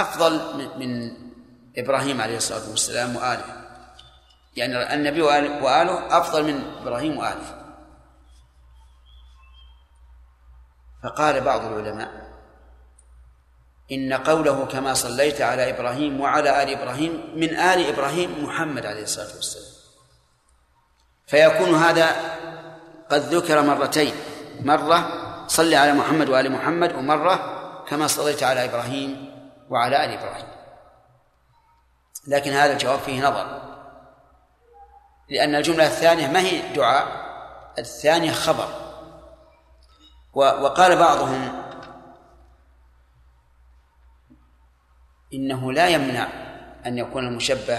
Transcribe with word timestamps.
أفضل 0.00 0.40
من 0.78 1.12
إبراهيم 1.78 2.20
عليه 2.20 2.36
الصلاة 2.36 2.70
والسلام 2.70 3.16
وآله. 3.16 3.44
يعني 4.56 4.94
النبي 4.94 5.22
وآله 5.22 6.18
أفضل 6.18 6.44
من 6.44 6.62
إبراهيم 6.82 7.18
وآله. 7.18 7.58
فقال 11.02 11.40
بعض 11.40 11.64
العلماء 11.64 12.28
إن 13.92 14.12
قوله 14.12 14.66
كما 14.66 14.94
صليت 14.94 15.40
على 15.40 15.70
إبراهيم 15.70 16.20
وعلى 16.20 16.62
آل 16.62 16.70
إبراهيم 16.70 17.32
من 17.34 17.56
آل 17.56 17.86
إبراهيم 17.86 18.44
محمد 18.44 18.86
عليه 18.86 19.02
الصلاة 19.02 19.34
والسلام. 19.36 19.72
فيكون 21.26 21.74
هذا 21.74 22.06
قد 23.10 23.20
ذكر 23.20 23.62
مرتين. 23.62 24.14
مرة 24.60 24.98
صل 25.46 25.74
على 25.74 25.92
محمد 25.92 26.28
وآل 26.28 26.52
محمد 26.52 26.94
ومرة 26.94 27.58
كما 27.88 28.06
صليت 28.06 28.42
على 28.42 28.64
إبراهيم 28.64 29.27
وعلى 29.70 30.04
آل 30.04 30.10
إبراهيم. 30.10 30.48
لكن 32.26 32.52
هذا 32.52 32.72
الجواب 32.72 32.98
فيه 32.98 33.28
نظر. 33.28 33.62
لأن 35.30 35.54
الجملة 35.54 35.86
الثانية 35.86 36.26
ما 36.26 36.40
هي 36.40 36.72
دعاء 36.74 37.28
الثانية 37.78 38.32
خبر. 38.32 38.68
وقال 40.34 40.98
بعضهم 40.98 41.62
إنه 45.34 45.72
لا 45.72 45.88
يمنع 45.88 46.28
أن 46.86 46.98
يكون 46.98 47.26
المشبه 47.26 47.78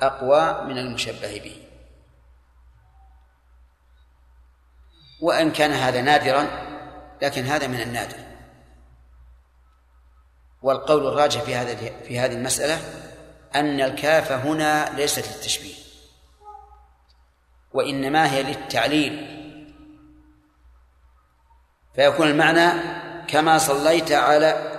أقوى 0.00 0.64
من 0.64 0.78
المشبه 0.78 1.40
به. 1.40 1.64
وإن 5.22 5.52
كان 5.52 5.70
هذا 5.70 6.00
نادرا 6.00 6.46
لكن 7.22 7.44
هذا 7.44 7.66
من 7.66 7.80
النادر. 7.80 8.27
والقول 10.62 11.06
الراجح 11.06 11.42
في 11.42 11.54
هذا 11.54 11.76
في 12.08 12.18
هذه 12.18 12.32
المسألة 12.32 12.78
أن 13.54 13.80
الكاف 13.80 14.32
هنا 14.32 14.96
ليست 14.96 15.28
للتشبيه 15.28 15.74
وإنما 17.72 18.32
هي 18.32 18.42
للتعليل. 18.42 19.38
فيكون 21.94 22.28
المعنى 22.28 22.70
كما 23.28 23.58
صليت 23.58 24.12
على 24.12 24.78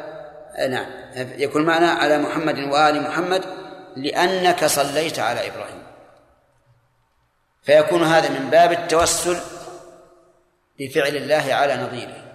نعم. 0.70 0.86
يكون 1.16 1.62
المعنى 1.62 1.86
على 1.86 2.18
محمد 2.18 2.60
وآل 2.60 3.04
محمد 3.04 3.46
لأنك 3.96 4.66
صليت 4.66 5.20
على 5.20 5.48
إبراهيم. 5.48 5.84
فيكون 7.64 8.04
هذا 8.04 8.30
من 8.30 8.50
باب 8.50 8.72
التوسل 8.72 9.38
بفعل 10.80 11.16
الله 11.16 11.54
على 11.54 11.76
نظيره. 11.76 12.29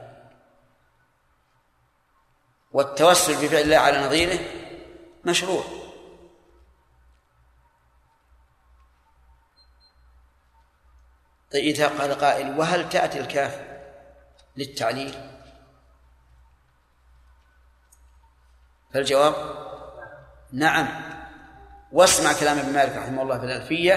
والتوسل 2.75 3.47
بفعل 3.47 3.62
الله 3.62 3.77
على 3.77 3.98
نظيره 3.98 4.39
مشروع. 5.25 5.64
طيب 11.52 11.64
إذا 11.64 11.89
قال 11.89 12.14
قائل 12.14 12.58
وهل 12.58 12.89
تأتي 12.89 13.20
الكاف 13.20 13.61
للتعليل؟ 14.56 15.14
فالجواب 18.95 19.34
نعم. 20.52 20.89
واسمع 21.92 22.33
كلام 22.33 22.58
ابن 22.58 22.72
مالك 22.72 22.97
رحمه 22.97 23.22
الله 23.22 23.39
في 23.39 23.45
الألفية 23.45 23.95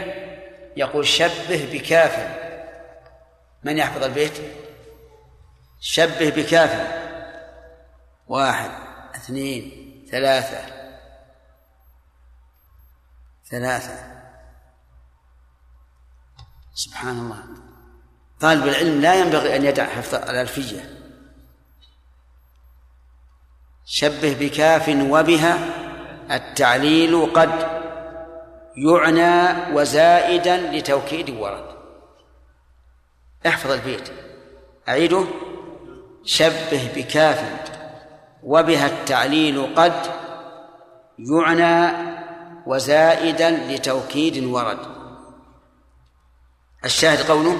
يقول 0.77 1.07
شبه 1.07 1.69
بكاف. 1.73 2.37
من 3.63 3.77
يحفظ 3.77 4.03
البيت؟ 4.03 4.41
شبه 5.79 6.29
بكاف. 6.29 7.06
واحد 8.27 8.71
اثنين 9.15 9.87
ثلاثة. 10.11 10.77
ثلاثة. 13.51 14.17
سبحان 16.73 17.19
الله. 17.19 17.43
طالب 18.39 18.67
العلم 18.67 19.01
لا 19.01 19.15
ينبغي 19.15 19.55
أن 19.55 19.65
يدع 19.65 19.85
حفظ 19.85 20.15
الألفية. 20.15 20.97
شبه 23.85 24.37
بكاف 24.39 24.89
وبها 24.89 25.57
التعليل 26.35 27.33
قد 27.33 27.77
يعنى 28.77 29.73
وزائدا 29.75 30.57
لتوكيد 30.57 31.29
ورد. 31.29 31.77
احفظ 33.47 33.71
البيت. 33.71 34.09
أعيده. 34.89 35.25
شبه 36.23 36.91
بكاف. 36.95 37.67
وبها 38.47 38.87
التعليل 38.87 39.75
قد 39.75 39.93
يعنى 41.19 42.07
وزائدا 42.65 43.49
لتوكيد 43.51 44.43
ورد. 44.43 44.79
الشاهد 46.85 47.31
قوله 47.31 47.57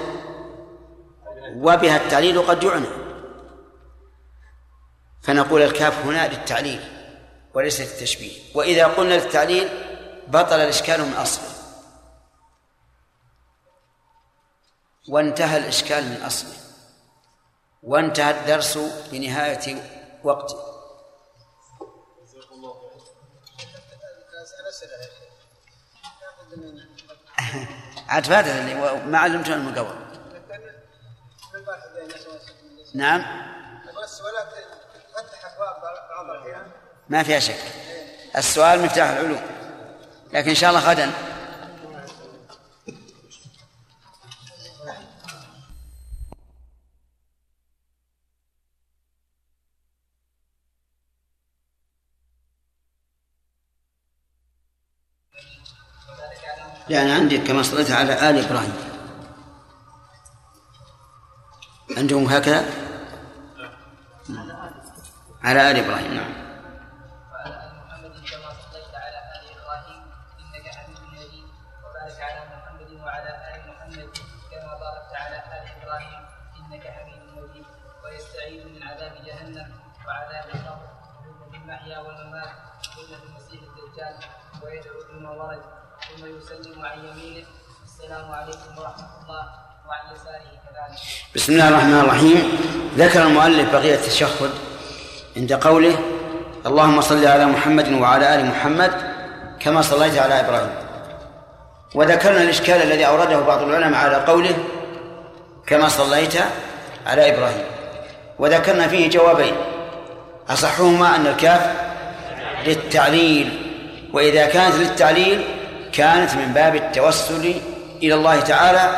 وبها 1.55 1.97
التعليل 1.97 2.41
قد 2.41 2.63
يعنى. 2.63 2.87
فنقول 5.21 5.61
الكاف 5.61 6.05
هنا 6.05 6.27
للتعليل 6.27 6.79
وليس 7.53 7.81
للتشبيه. 7.81 8.39
وإذا 8.55 8.85
قلنا 8.85 9.13
للتعليل 9.13 9.69
بطل 10.27 10.59
الإشكال 10.59 11.01
من 11.01 11.13
أصله 11.13 11.49
وانتهى 15.09 15.57
الإشكال 15.57 16.03
من 16.03 16.21
أصله 16.21 16.57
وانتهى 17.83 18.39
الدرس 18.39 18.77
بنهاية 19.11 19.83
وقته 20.23 20.76
عاد 28.09 28.25
فاتت 28.25 28.47
ما 29.05 29.17
علمتنا 29.17 29.55
المقوى 29.55 30.07
نعم. 32.93 33.25
ما 37.09 37.23
فيها 37.23 37.39
شك. 37.39 37.55
السؤال 38.35 38.81
مفتاح 38.81 39.09
العلوم 39.09 39.41
لكن 40.33 40.49
إن 40.49 40.55
شاء 40.55 40.69
الله 40.69 40.89
غدا. 40.89 41.11
يعني 56.89 57.11
عندي 57.11 57.37
كما 57.37 57.63
صليت 57.63 57.91
على 57.91 58.29
آل 58.29 58.45
إبراهيم. 58.45 58.73
عندهم 61.97 62.25
هكذا؟ 62.25 62.65
على 65.43 65.71
آل 65.71 65.77
إبراهيم 65.77 66.13
نعم. 66.13 66.46
بسم 91.37 91.53
الله 91.53 91.69
الرحمن 91.69 91.99
الرحيم. 91.99 92.57
ذكر 92.97 93.23
المؤلف 93.23 93.71
بقية 93.73 93.93
التشهد 93.95 94.49
عند 95.37 95.53
قوله 95.53 95.95
اللهم 96.65 97.01
صل 97.01 97.25
على 97.25 97.45
محمد 97.45 97.91
وعلى 97.93 98.35
آل 98.35 98.45
محمد 98.45 98.91
كما 99.59 99.81
صليت 99.81 100.17
على 100.17 100.39
إبراهيم. 100.39 100.69
وذكرنا 101.95 102.41
الإشكال 102.41 102.81
الذي 102.81 103.07
أورده 103.07 103.39
بعض 103.39 103.61
العلماء 103.61 103.99
على 103.99 104.15
قوله 104.15 104.55
كما 105.67 105.89
صليت 105.89 106.33
على 107.07 107.33
إبراهيم. 107.33 107.65
وذكرنا 108.39 108.87
فيه 108.87 109.09
جوابين 109.09 109.55
أصحهما 110.49 111.15
أن 111.15 111.27
الكاف 111.27 111.61
للتعليل 112.67 113.49
وإذا 114.13 114.45
كانت 114.45 114.75
للتعليل 114.75 115.43
كانت 115.93 116.33
من 116.35 116.53
باب 116.53 116.75
التوسل 116.75 117.53
إلى 118.03 118.13
الله 118.13 118.39
تعالى 118.39 118.89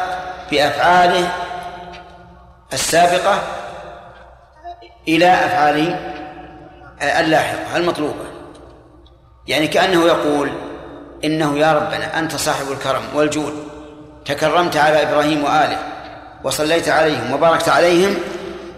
بأفعاله 0.52 1.32
السابقة 2.74 3.42
إلى 5.08 5.34
أفعاله 5.34 6.14
اللاحقة 7.02 7.78
المطلوبة. 7.78 8.26
يعني 9.48 9.68
كأنه 9.68 10.06
يقول 10.06 10.52
إنه 11.24 11.58
يا 11.58 11.74
ربنا 11.74 12.20
أنت 12.20 12.36
صاحب 12.36 12.72
الكرم 12.72 13.02
والجود. 13.14 13.70
تكرمت 14.26 14.78
على 14.78 15.04
إبراهيم 15.04 15.44
وآله 15.44 15.78
وصليت 16.44 16.90
عليهم 16.90 17.34
وباركت 17.34 17.70
عليهم 17.70 18.16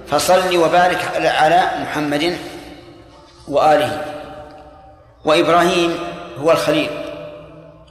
فصل 0.07 0.57
وبارك 0.57 0.99
على 1.17 1.69
محمد 1.81 2.38
وآله. 3.47 4.05
وإبراهيم 5.25 5.99
هو 6.38 6.51
الخليل 6.51 6.89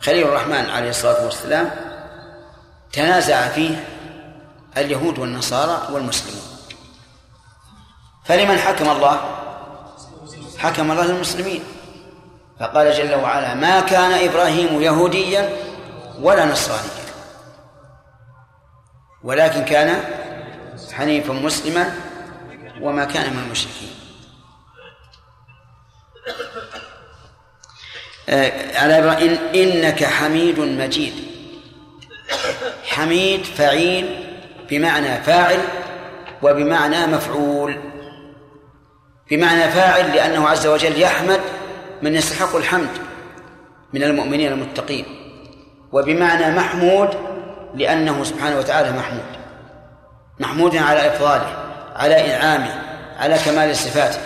خليل 0.01 0.27
الرحمن 0.29 0.71
عليه 0.71 0.91
الصلاة 0.91 1.25
والسلام 1.25 1.71
تنازع 2.93 3.49
فيه 3.49 3.85
اليهود 4.77 5.19
والنصارى 5.19 5.95
والمسلمون. 5.95 6.43
فلمن 8.25 8.59
حكم 8.59 8.91
الله؟ 8.91 9.21
حكم 10.59 10.91
الله 10.91 11.07
للمسلمين. 11.07 11.65
فقال 12.61 12.93
جل 12.93 13.15
وعلا 13.15 13.55
ما 13.55 13.81
كان 13.81 14.29
إبراهيم 14.29 14.83
يهوديا 14.83 15.57
ولا 16.21 16.45
نصرانيا. 16.45 17.01
ولكن 19.23 19.65
كان 19.65 20.05
حنيفا 20.93 21.33
مسلما 21.33 21.95
وما 22.81 23.05
كان 23.05 23.33
من 23.33 23.43
المشركين. 23.43 23.95
آه، 28.29 28.79
على 28.79 28.99
إنك 29.55 30.05
حميد 30.05 30.59
مجيد. 30.61 31.15
حميد 32.85 33.45
فعيل 33.45 34.30
بمعنى 34.71 35.23
فاعل 35.23 35.59
وبمعنى 36.43 37.07
مفعول. 37.07 37.81
بمعنى 39.31 39.71
فاعل 39.71 40.17
لأنه 40.17 40.49
عز 40.49 40.67
وجل 40.67 41.01
يحمد 41.01 41.41
من 42.03 42.15
يستحق 42.15 42.57
الحمد 42.57 42.89
من 43.93 44.03
المؤمنين 44.03 44.53
المتقين 44.53 45.05
وبمعنى 45.93 46.57
محمود 46.57 47.09
لأنه 47.75 48.25
سبحانه 48.25 48.59
وتعالى 48.59 48.93
محمود. 48.93 49.41
محمود 50.41 50.77
على 50.77 51.07
إفضاله 51.07 51.57
على 51.97 52.27
إنعامه 52.27 52.83
على 53.19 53.39
كمال 53.39 53.77
صفاته. 53.77 54.21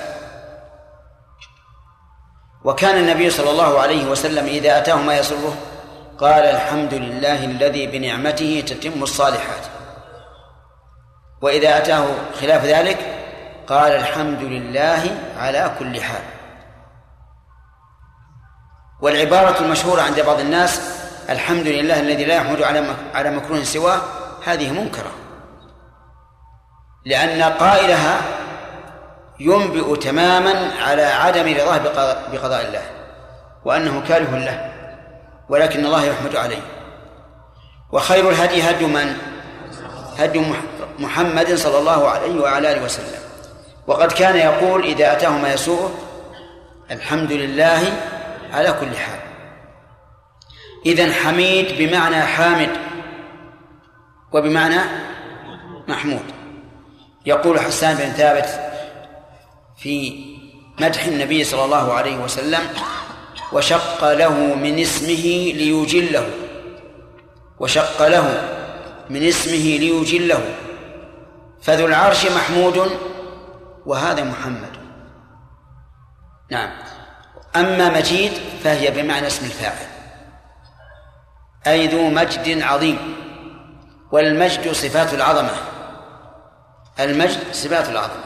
وكان 2.64 2.96
النبي 2.96 3.30
صلى 3.30 3.50
الله 3.50 3.80
عليه 3.80 4.04
وسلم 4.10 4.46
إذا 4.46 4.78
أتاه 4.78 4.96
ما 4.96 5.18
يسره 5.18 5.56
قال 6.18 6.44
الحمد 6.44 6.94
لله 6.94 7.44
الذي 7.44 7.86
بنعمته 7.86 8.64
تتم 8.66 9.02
الصالحات. 9.02 9.73
وإذا 11.42 11.78
أتاه 11.78 12.06
خلاف 12.40 12.64
ذلك 12.64 12.98
قال 13.66 13.92
الحمد 13.92 14.42
لله 14.42 15.18
على 15.38 15.74
كل 15.78 16.00
حال. 16.00 16.22
والعبارة 19.00 19.60
المشهورة 19.60 20.02
عند 20.02 20.20
بعض 20.20 20.40
الناس 20.40 20.80
الحمد 21.30 21.66
لله 21.66 22.00
الذي 22.00 22.24
لا 22.24 22.34
يحمد 22.34 22.62
على 22.62 22.94
على 23.14 23.30
مكروه 23.30 23.62
سواه 23.62 24.00
هذه 24.46 24.72
منكرة. 24.72 25.10
لأن 27.04 27.42
قائلها 27.42 28.20
ينبئ 29.40 29.96
تماما 29.96 30.70
على 30.82 31.02
عدم 31.02 31.54
رضاه 31.54 31.78
بقضاء 32.32 32.66
الله 32.66 32.82
وأنه 33.64 34.02
كاره 34.08 34.38
له 34.38 34.72
ولكن 35.48 35.86
الله 35.86 36.04
يحمد 36.04 36.36
عليه. 36.36 36.62
وخير 37.92 38.30
الهدي 38.30 38.70
هدي 38.70 38.86
من؟ 38.86 39.16
هدي 40.18 40.38
محمد 40.38 40.73
صلى 41.56 41.78
الله 41.78 42.08
عليه 42.08 42.40
وعلى 42.40 42.72
آله 42.72 42.84
وسلم. 42.84 43.20
وقد 43.86 44.12
كان 44.12 44.36
يقول 44.36 44.84
إذا 44.84 45.12
أتاه 45.12 45.30
ما 45.30 45.52
يسوءه 45.52 45.94
الحمد 46.90 47.32
لله 47.32 47.92
على 48.52 48.72
كل 48.80 48.96
حال. 48.96 49.20
إذن 50.86 51.12
حميد 51.12 51.78
بمعنى 51.78 52.20
حامد 52.20 52.70
وبمعنى 54.32 54.80
محمود. 55.88 56.22
يقول 57.26 57.60
حسان 57.60 57.96
بن 57.96 58.12
ثابت 58.12 58.48
في 59.78 60.24
مدح 60.80 61.04
النبي 61.04 61.44
صلى 61.44 61.64
الله 61.64 61.92
عليه 61.92 62.16
وسلم 62.16 62.60
وشق 63.52 64.12
له 64.12 64.54
من 64.54 64.78
اسمه 64.78 65.52
ليجله. 65.52 66.30
وشق 67.60 68.06
له 68.08 68.48
من 69.10 69.22
اسمه 69.22 69.78
ليجله. 69.78 70.54
فذو 71.64 71.86
العرش 71.86 72.26
محمود 72.26 72.90
وهذا 73.86 74.24
محمد. 74.24 74.76
نعم. 76.50 76.70
أما 77.56 77.88
مجيد 77.88 78.32
فهي 78.64 78.90
بمعنى 78.90 79.26
اسم 79.26 79.46
الفاعل. 79.46 79.86
أي 81.66 81.86
ذو 81.86 82.08
مجد 82.08 82.62
عظيم. 82.62 83.16
والمجد 84.12 84.72
صفات 84.72 85.14
العظمة. 85.14 85.50
المجد 87.00 87.52
صفات 87.52 87.88
العظمة. 87.88 88.24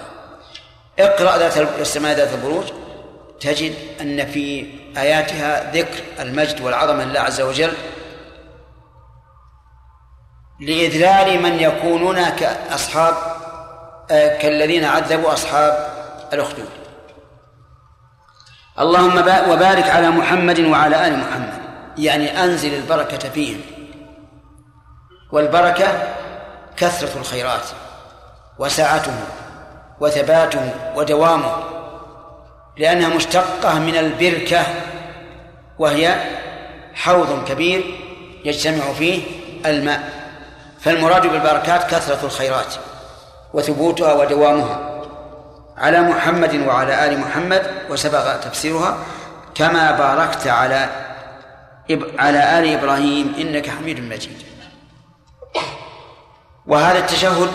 اقرأ 0.99 1.37
ذات 1.37 1.56
السماء 1.56 2.17
ذات 2.17 2.32
البروج. 2.32 2.64
تجد 3.41 3.75
أن 4.00 4.26
في 4.26 4.67
آياتها 4.96 5.73
ذكر 5.73 6.02
المجد 6.20 6.61
والعظمة 6.61 7.05
لله 7.05 7.20
عز 7.20 7.41
وجل. 7.41 7.73
لإذلال 10.60 11.43
من 11.43 11.60
يكونون 11.60 12.28
كأصحاب 12.28 13.14
آه، 14.10 14.38
كالذين 14.38 14.84
عذبوا 14.84 15.32
أصحاب 15.32 15.90
الأخدود. 16.32 16.69
اللهم 18.78 19.19
وبارك 19.50 19.90
على 19.90 20.10
محمد 20.10 20.60
وعلى 20.60 21.06
آل 21.06 21.19
محمد. 21.19 21.58
يعني 21.99 22.44
أنزل 22.44 22.75
البركة 22.75 23.28
فيهم. 23.28 23.60
والبركة 25.32 26.14
كثرة 26.76 27.20
الخيرات 27.20 27.66
وسعته 28.58 29.14
وثباته 30.00 30.75
ودوامه 30.96 31.56
لأنها 32.76 33.08
مشتقة 33.08 33.78
من 33.78 33.96
البركة 33.96 34.62
وهي 35.78 36.14
حوض 36.94 37.44
كبير 37.49 37.84
يجتمع 38.44 38.93
فيه 38.93 39.22
الماء. 39.66 40.18
فالمراد 40.80 41.26
بالبركات 41.26 41.90
كثرة 41.90 42.26
الخيرات 42.26 42.75
وثبوتها 43.54 44.12
ودوامها. 44.12 44.78
على 45.76 46.00
محمد 46.00 46.54
وعلى 46.54 47.06
آل 47.06 47.20
محمد 47.20 47.62
وسبق 47.90 48.36
تفسيرها 48.36 48.98
كما 49.54 49.92
باركت 49.92 50.46
على 50.46 50.88
على 52.19 52.58
آل 52.58 52.78
إبراهيم 52.78 53.34
إنك 53.38 53.70
حميد 53.70 54.00
مجيد. 54.00 54.42
وهذا 56.66 56.98
التشهد 56.98 57.48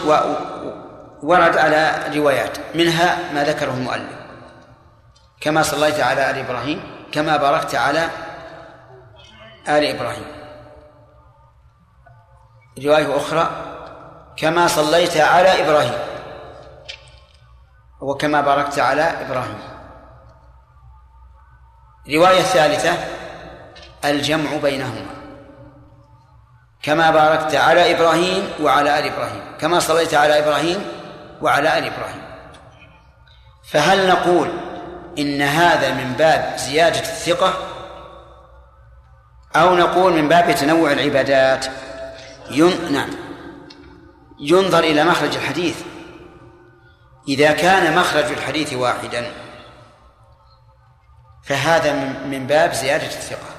ورد 1.23 1.57
على 1.57 1.95
روايات 2.15 2.57
منها 2.75 3.17
ما 3.33 3.43
ذكره 3.43 3.71
المؤلف. 3.71 4.19
كما 5.41 5.63
صليت 5.63 5.99
على 5.99 6.29
آل 6.29 6.37
إبراهيم 6.37 6.81
كما 7.11 7.37
باركت 7.37 7.75
على 7.75 8.09
آل 9.67 9.85
إبراهيم. 9.85 10.42
رواية 12.77 13.17
أخرى 13.17 13.49
كما 14.37 14.67
صليت 14.67 15.17
على 15.17 15.63
إبراهيم 15.63 15.99
وكما 18.01 18.41
باركت 18.41 18.79
على 18.79 19.01
إبراهيم. 19.01 19.59
رواية 22.09 22.41
ثالثة 22.41 22.93
الجمع 24.05 24.57
بينهما. 24.57 25.05
كما 26.83 27.11
باركت 27.11 27.55
على 27.55 27.95
إبراهيم 27.95 28.49
وعلى 28.61 28.99
آل 28.99 29.13
إبراهيم 29.13 29.43
كما 29.59 29.79
صليت 29.79 30.13
على 30.13 30.39
إبراهيم 30.39 30.85
وعلى 31.41 31.77
آل 31.77 31.85
إبراهيم. 31.85 32.23
فهل 33.71 34.09
نقول 34.09 34.49
إن 35.19 35.41
هذا 35.41 35.93
من 35.93 36.13
باب 36.13 36.57
زيادة 36.57 36.99
الثقة؟ 36.99 37.53
أو 39.55 39.75
نقول 39.75 40.13
من 40.13 40.29
باب 40.29 40.55
تنوع 40.55 40.91
العبادات؟ 40.91 41.65
ين... 42.51 42.93
نعم. 42.93 43.09
ينظر 44.39 44.79
إلى 44.79 45.03
مخرج 45.03 45.35
الحديث. 45.35 45.81
إذا 47.27 47.51
كان 47.51 47.95
مخرج 47.95 48.25
الحديث 48.25 48.73
واحدا 48.73 49.31
فهذا 51.43 51.93
من 52.25 52.47
باب 52.47 52.73
زيادة 52.73 53.05
الثقة. 53.05 53.49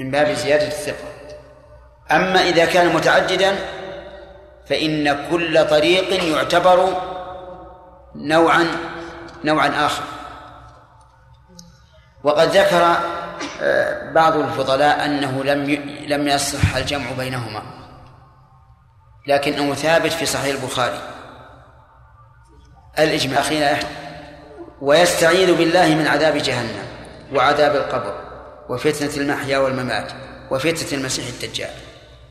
من 0.00 0.10
باب 0.10 0.32
زيادة 0.32 0.66
الثقة. 0.66 1.08
أما 2.10 2.40
إذا 2.40 2.64
كان 2.64 2.94
متعددا 2.94 3.56
فإن 4.68 5.28
كل 5.30 5.68
طريق 5.68 6.24
يعتبر 6.24 7.02
نوعا 8.14 8.66
نوعا 9.44 9.86
آخر. 9.86 10.02
وقد 12.24 12.48
ذكر 12.48 12.96
بعض 14.14 14.36
الفضلاء 14.36 15.04
أنه 15.04 15.44
لم 15.44 15.70
لم 16.06 16.28
يصح 16.28 16.76
الجمع 16.76 17.06
بينهما. 17.18 17.62
لكنه 19.26 19.74
ثابت 19.74 20.12
في 20.12 20.26
صحيح 20.26 20.54
البخاري. 20.62 21.00
الإجماع 22.98 23.40
أخينا 23.40 23.78
ويستعيذ 24.80 25.54
بالله 25.54 25.94
من 25.94 26.06
عذاب 26.06 26.36
جهنم 26.36 26.86
وعذاب 27.34 27.76
القبر 27.76 28.14
وفتنة 28.68 29.16
المحيا 29.16 29.58
والممات 29.58 30.12
وفتنة 30.50 30.98
المسيح 30.98 31.26
الدجال. 31.26 31.70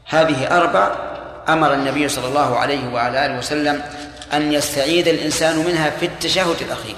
هذه 0.05 0.57
أربع 0.57 0.95
أمر 1.49 1.73
النبي 1.73 2.09
صلى 2.09 2.27
الله 2.27 2.57
عليه 2.57 2.93
وعلى 2.93 3.25
آله 3.25 3.37
وسلم 3.37 3.81
أن 4.33 4.53
يستعيذ 4.53 5.07
الإنسان 5.07 5.57
منها 5.57 5.89
في 5.89 6.05
التشهد 6.05 6.61
الأخير. 6.61 6.95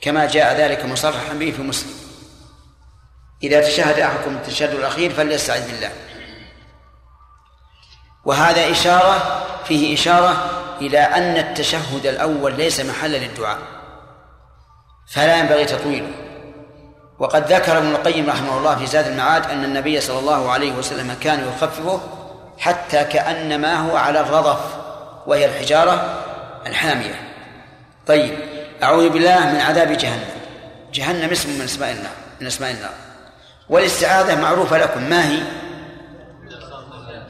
كما 0.00 0.26
جاء 0.26 0.60
ذلك 0.60 0.84
مصرحا 0.84 1.34
به 1.34 1.50
في 1.50 1.62
مسلم. 1.62 2.07
إذا 3.42 3.60
تشهد 3.60 3.98
أحدكم 3.98 4.36
التشهد 4.36 4.74
الأخير 4.74 5.12
فليستعذ 5.12 5.66
بالله. 5.66 5.90
وهذا 8.24 8.70
إشارة 8.70 9.44
فيه 9.64 9.94
إشارة 9.94 10.50
إلى 10.80 10.98
أن 10.98 11.36
التشهد 11.36 12.06
الأول 12.06 12.54
ليس 12.56 12.80
محلا 12.80 13.16
للدعاء 13.16 13.58
فلا 15.12 15.36
ينبغي 15.36 15.64
تطويله. 15.64 16.12
وقد 17.18 17.52
ذكر 17.52 17.78
ابن 17.78 17.90
القيم 17.90 18.30
رحمه 18.30 18.58
الله 18.58 18.76
في 18.76 18.86
زاد 18.86 19.06
المعاد 19.06 19.50
أن 19.50 19.64
النبي 19.64 20.00
صلى 20.00 20.18
الله 20.18 20.50
عليه 20.50 20.72
وسلم 20.72 21.16
كان 21.20 21.48
يخففه 21.48 22.00
حتى 22.58 23.04
كأنما 23.04 23.76
هو 23.76 23.96
على 23.96 24.20
الرضف 24.20 24.60
وهي 25.26 25.44
الحجارة 25.44 26.24
الحامية. 26.66 27.20
طيب 28.06 28.38
أعوذ 28.82 29.08
بالله 29.08 29.46
من 29.46 29.60
عذاب 29.60 29.92
جهنم. 29.92 30.30
جهنم 30.92 31.30
اسم 31.30 31.50
من 31.50 31.64
أسماء 31.64 31.92
النار 31.92 32.12
من 32.40 32.46
أسماء 32.46 32.70
النار 32.70 33.07
والاستعاذة 33.70 34.40
معروفة 34.40 34.78
لكم. 34.78 35.02
ما 35.02 35.28
هي؟ 35.28 35.42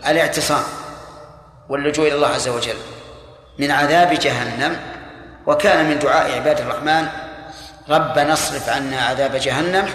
الاعتصام 0.07 0.63
واللجوء 1.69 2.09
إلى 2.09 2.15
الله 2.15 2.29
عز 2.29 2.49
وجل 2.49 2.77
من 3.59 3.71
عذاب 3.71 4.13
جهنم. 4.13 4.77
وكان 5.47 5.89
من 5.89 5.99
دعاء 5.99 6.33
عباد 6.37 6.61
الرحمن 6.61 7.09
ربنا 7.89 8.33
اصرف 8.33 8.69
عنا 8.69 9.01
عذاب 9.01 9.37
جهنم 9.37 9.89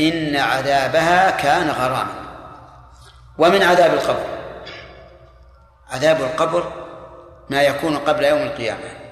إن 0.00 0.36
عذابها 0.36 1.30
كان 1.30 1.70
غراما. 1.70 2.14
ومن 3.38 3.62
عذاب 3.62 3.94
القبر 3.94 4.26
عذاب 5.90 6.20
القبر 6.20 6.72
ما 7.50 7.62
يكون 7.62 7.98
قبل 7.98 8.24
يوم 8.24 8.42
القيامة. 8.42 9.02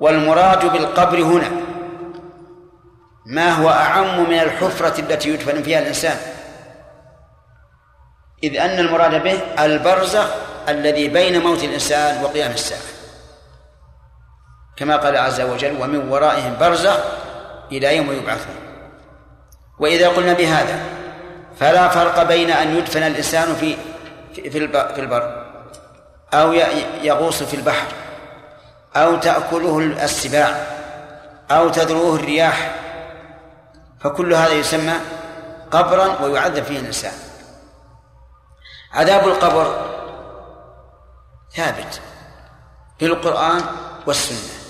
والمراد 0.00 0.72
بالقبر 0.72 1.22
هنا 1.22 1.50
ما 3.30 3.50
هو 3.50 3.70
أعم 3.70 4.28
من 4.28 4.38
الحفرة 4.38 5.00
التي 5.00 5.28
يدفن 5.28 5.62
فيها 5.62 5.78
الإنسان؟ 5.78 6.16
إذ 8.42 8.56
أن 8.56 8.78
المراد 8.78 9.22
به 9.22 9.64
البرزخ 9.64 10.26
الذي 10.68 11.08
بين 11.08 11.42
موت 11.42 11.64
الإنسان 11.64 12.24
وقيام 12.24 12.52
الساعة. 12.52 12.80
كما 14.76 14.96
قال 14.96 15.16
عز 15.16 15.40
وجل 15.40 15.82
ومن 15.82 16.08
ورائهم 16.08 16.56
برزخ 16.60 16.98
إلى 17.72 17.96
يوم 17.96 18.12
يبعثون 18.12 18.54
وإذا 19.78 20.08
قلنا 20.08 20.32
بهذا 20.32 20.82
فلا 21.60 21.88
فرق 21.88 22.22
بين 22.22 22.50
أن 22.50 22.76
يدفن 22.76 23.02
الإنسان 23.02 23.54
في 23.54 23.76
في 24.34 24.50
في 24.94 24.98
البر 24.98 25.46
أو 26.34 26.52
يغوص 27.02 27.42
في 27.42 27.54
البحر 27.54 27.86
أو 28.96 29.16
تأكله 29.16 29.78
السباع 29.78 30.66
أو 31.50 31.68
تذروه 31.68 32.16
الرياح 32.16 32.74
فكل 34.00 34.34
هذا 34.34 34.52
يسمى 34.52 34.94
قبرا 35.70 36.22
ويعذب 36.22 36.64
فيه 36.64 36.78
الإنسان. 36.78 37.12
عذاب 38.92 39.28
القبر 39.28 39.86
ثابت 41.56 42.00
في 42.98 43.06
القرآن 43.06 43.62
والسنة. 44.06 44.60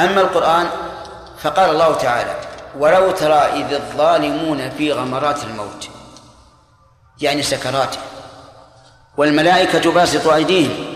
أما 0.00 0.20
القرآن 0.20 0.70
فقال 1.38 1.70
الله 1.70 1.94
تعالى 1.94 2.40
ولو 2.78 3.10
ترى 3.10 3.34
إذ 3.34 3.72
الظالمون 3.72 4.70
في 4.70 4.92
غمرات 4.92 5.44
الموت 5.44 5.88
يعني 7.20 7.42
سكراته 7.42 7.98
والملائكة 9.16 9.92
باسطوا 9.92 10.34
أيديهم 10.34 10.92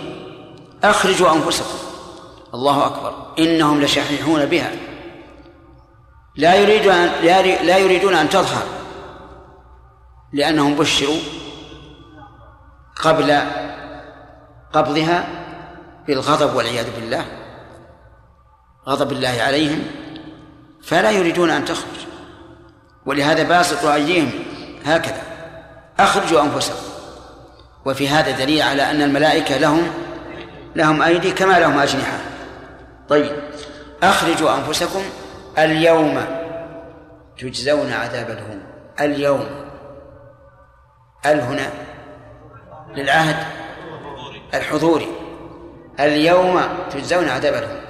أخرجوا 0.85 1.33
أنفسكم. 1.33 1.79
الله 2.55 2.87
أكبر. 2.87 3.35
إنهم 3.39 3.83
لشحيحون 3.83 4.47
بها. 4.47 4.71
لا 6.37 6.55
يريدون 6.55 6.93
أن 6.95 7.11
لا 7.67 7.79
يريدون 7.79 8.15
أن 8.15 8.29
تظهر 8.29 8.67
لأنهم 10.33 10.75
بشروا 10.75 11.19
قبل 13.03 13.41
قبضها 14.73 15.29
بالغضب 16.07 16.57
والعياذ 16.57 16.87
بالله 17.01 17.25
غضب 18.89 19.13
الله 19.13 19.43
عليهم 19.43 19.83
فلا 20.83 21.11
يريدون 21.11 21.51
أن 21.51 21.65
تخرج. 21.65 22.07
ولهذا 23.07 23.43
باسطوا 23.43 23.95
أيديهم 23.95 24.31
هكذا. 24.85 25.23
أخرجوا 25.99 26.43
أنفسكم. 26.43 26.87
وفي 27.85 28.09
هذا 28.09 28.31
دليل 28.31 28.63
على 28.63 28.91
أن 28.91 29.03
الملائكة 29.03 29.57
لهم 29.57 29.91
لهم 30.77 31.03
أيدي 31.03 31.31
كما 31.31 31.59
لهم 31.59 31.79
أجنحة. 31.79 32.19
طيب 33.09 33.33
أخرجوا 34.03 34.55
أنفسكم 34.55 35.03
اليوم 35.59 36.25
تجزون 37.39 37.93
عذاب 37.93 38.31
الهون. 38.31 38.63
اليوم. 39.01 39.47
ال 41.27 41.41
هنا 41.41 41.71
للعهد؟ 42.95 43.37
الحضوري. 44.55 45.09
اليوم 46.01 46.61
تجزون 46.91 47.29
عذاب 47.29 47.55
الهون. 47.55 47.81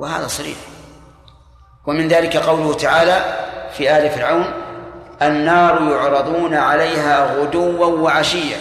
وهذا 0.00 0.26
صريح. 0.26 0.56
ومن 1.86 2.08
ذلك 2.08 2.36
قوله 2.36 2.74
تعالى 2.74 3.24
في 3.72 3.98
آل 3.98 4.10
فرعون 4.10 4.52
النار 5.22 5.90
يعرضون 5.90 6.54
عليها 6.54 7.40
غدوا 7.40 7.86
وعشيا. 7.86 8.58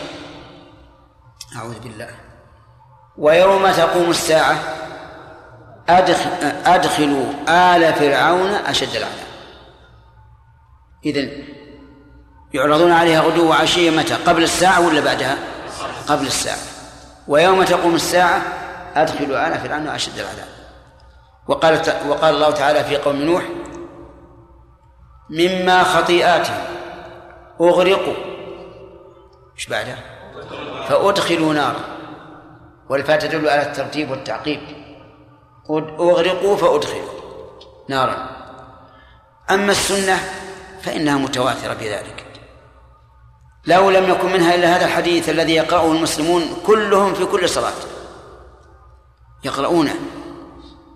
أعوذ 1.55 1.79
بالله. 1.79 2.09
ويوم 3.17 3.71
تقوم 3.71 4.09
الساعة 4.09 4.55
أدخل 5.89 6.29
أدخلوا 6.65 7.25
آل 7.47 7.93
فرعون 7.93 8.49
أشد 8.49 8.95
العذاب. 8.95 9.27
إذن 11.05 11.43
يعرضون 12.53 12.91
عليها 12.91 13.21
غدو 13.21 13.49
وعشية 13.49 13.91
متى؟ 13.91 14.13
قبل 14.13 14.43
الساعة 14.43 14.87
ولا 14.87 15.01
بعدها؟ 15.01 15.37
قبل 16.07 16.27
الساعة. 16.27 16.57
ويوم 17.27 17.63
تقوم 17.63 17.95
الساعة 17.95 18.41
أدخلوا 18.95 19.47
آل 19.47 19.59
فرعون 19.59 19.87
أشد 19.87 20.19
العذاب. 20.19 20.47
وقال 21.47 21.81
وقال 22.07 22.35
الله 22.35 22.51
تعالى 22.51 22.83
في 22.83 22.97
قوم 22.97 23.15
نوح 23.15 23.43
مما 25.29 25.83
خطيئاتهم 25.83 26.63
أغرقوا 27.61 28.13
إيش 29.55 29.67
بعدها؟ 29.67 29.97
فأدخلوا 30.89 31.53
نارا. 31.53 31.79
والفاء 32.89 33.19
تدل 33.19 33.49
على 33.49 33.61
الترتيب 33.61 34.11
والتعقيب. 34.11 34.82
أغرقوا 35.69 36.57
فأدخلوا 36.57 37.09
نارا. 37.89 38.29
أما 39.51 39.71
السنة 39.71 40.19
فإنها 40.81 41.17
متواترة 41.17 41.73
بذلك. 41.73 42.25
لو 43.65 43.89
لم 43.89 44.09
يكن 44.09 44.33
منها 44.33 44.55
إلا 44.55 44.77
هذا 44.77 44.85
الحديث 44.85 45.29
الذي 45.29 45.53
يقرأه 45.53 45.91
المسلمون 45.91 46.41
كلهم 46.65 47.13
في 47.13 47.25
كل 47.25 47.49
صلاة. 47.49 47.73
يقرؤونه. 49.43 49.95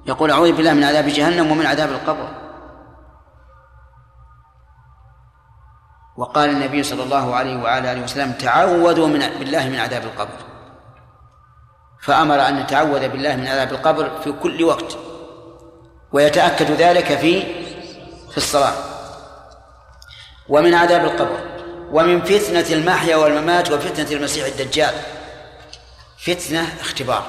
يقول 0.05 0.31
أعوذ 0.31 0.51
بالله 0.51 0.73
من 0.73 0.83
عذاب 0.83 1.05
جهنم 1.05 1.51
ومن 1.51 1.65
عذاب 1.65 1.89
القبر. 1.89 2.29
وقال 6.17 6.49
النبي 6.49 6.83
صلى 6.83 7.03
الله 7.03 7.35
عليه 7.35 7.57
وعلى 7.63 7.91
آله 7.91 8.03
وسلم 8.03 8.31
تعوذوا 8.31 9.07
من 9.07 9.19
بالله 9.19 9.69
من 9.69 9.79
عذاب 9.79 10.03
القبر. 10.03 10.46
فأمر 12.01 12.47
أن 12.47 12.59
نتعوذ 12.59 13.09
بالله 13.09 13.35
من 13.35 13.47
عذاب 13.47 13.71
القبر 13.71 14.21
في 14.23 14.31
كل 14.31 14.63
وقت 14.63 14.97
ويتأكد 16.11 16.71
ذلك 16.71 17.17
في 17.17 17.41
في 18.31 18.37
الصلاة. 18.37 18.73
ومن 20.49 20.73
عذاب 20.73 21.05
القبر 21.05 21.39
ومن 21.91 22.21
فتنة 22.21 22.65
المحيا 22.71 23.15
والممات 23.15 23.71
وفتنة 23.71 24.11
المسيح 24.11 24.45
الدجال. 24.45 24.93
فتنة 26.17 26.67
اختبار. 26.81 27.23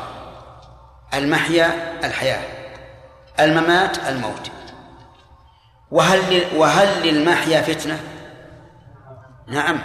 المحيا 1.14 1.98
الحياة. 2.04 2.42
الممات 3.40 3.98
الموت. 3.98 4.50
وهل 5.90 6.46
وهل 6.56 7.08
للمحيا 7.08 7.62
فتنة؟ 7.62 8.00
نعم. 9.46 9.78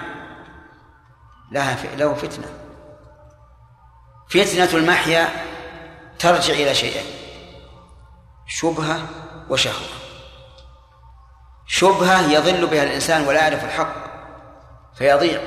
لها 1.51 1.77
له 1.97 2.13
فتنة. 2.13 2.62
فتنة 4.29 4.69
المحيا 4.73 5.29
ترجع 6.19 6.53
إلى 6.53 6.75
شيئين 6.75 7.05
شبهة 8.47 9.07
وشهوة. 9.49 9.87
شبهة 11.67 12.31
يضل 12.31 12.67
بها 12.67 12.83
الإنسان 12.83 13.27
ولا 13.27 13.41
يعرف 13.41 13.63
الحق 13.63 13.95
فيضيع. 14.97 15.41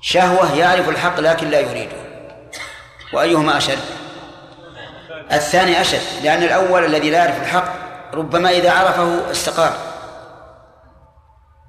شهوة 0.00 0.54
يعرف 0.54 0.88
الحق 0.88 1.20
لكن 1.20 1.50
لا 1.50 1.60
يريده. 1.60 1.96
وأيهما 3.12 3.56
أشد؟ 3.56 3.78
الثاني 5.32 5.80
أشد 5.80 6.22
لأن 6.22 6.42
الأول 6.42 6.84
الذي 6.84 7.10
لا 7.10 7.18
يعرف 7.24 7.42
الحق 7.42 7.74
ربما 8.14 8.50
إذا 8.50 8.72
عرفه 8.72 9.30
استقام. 9.30 9.74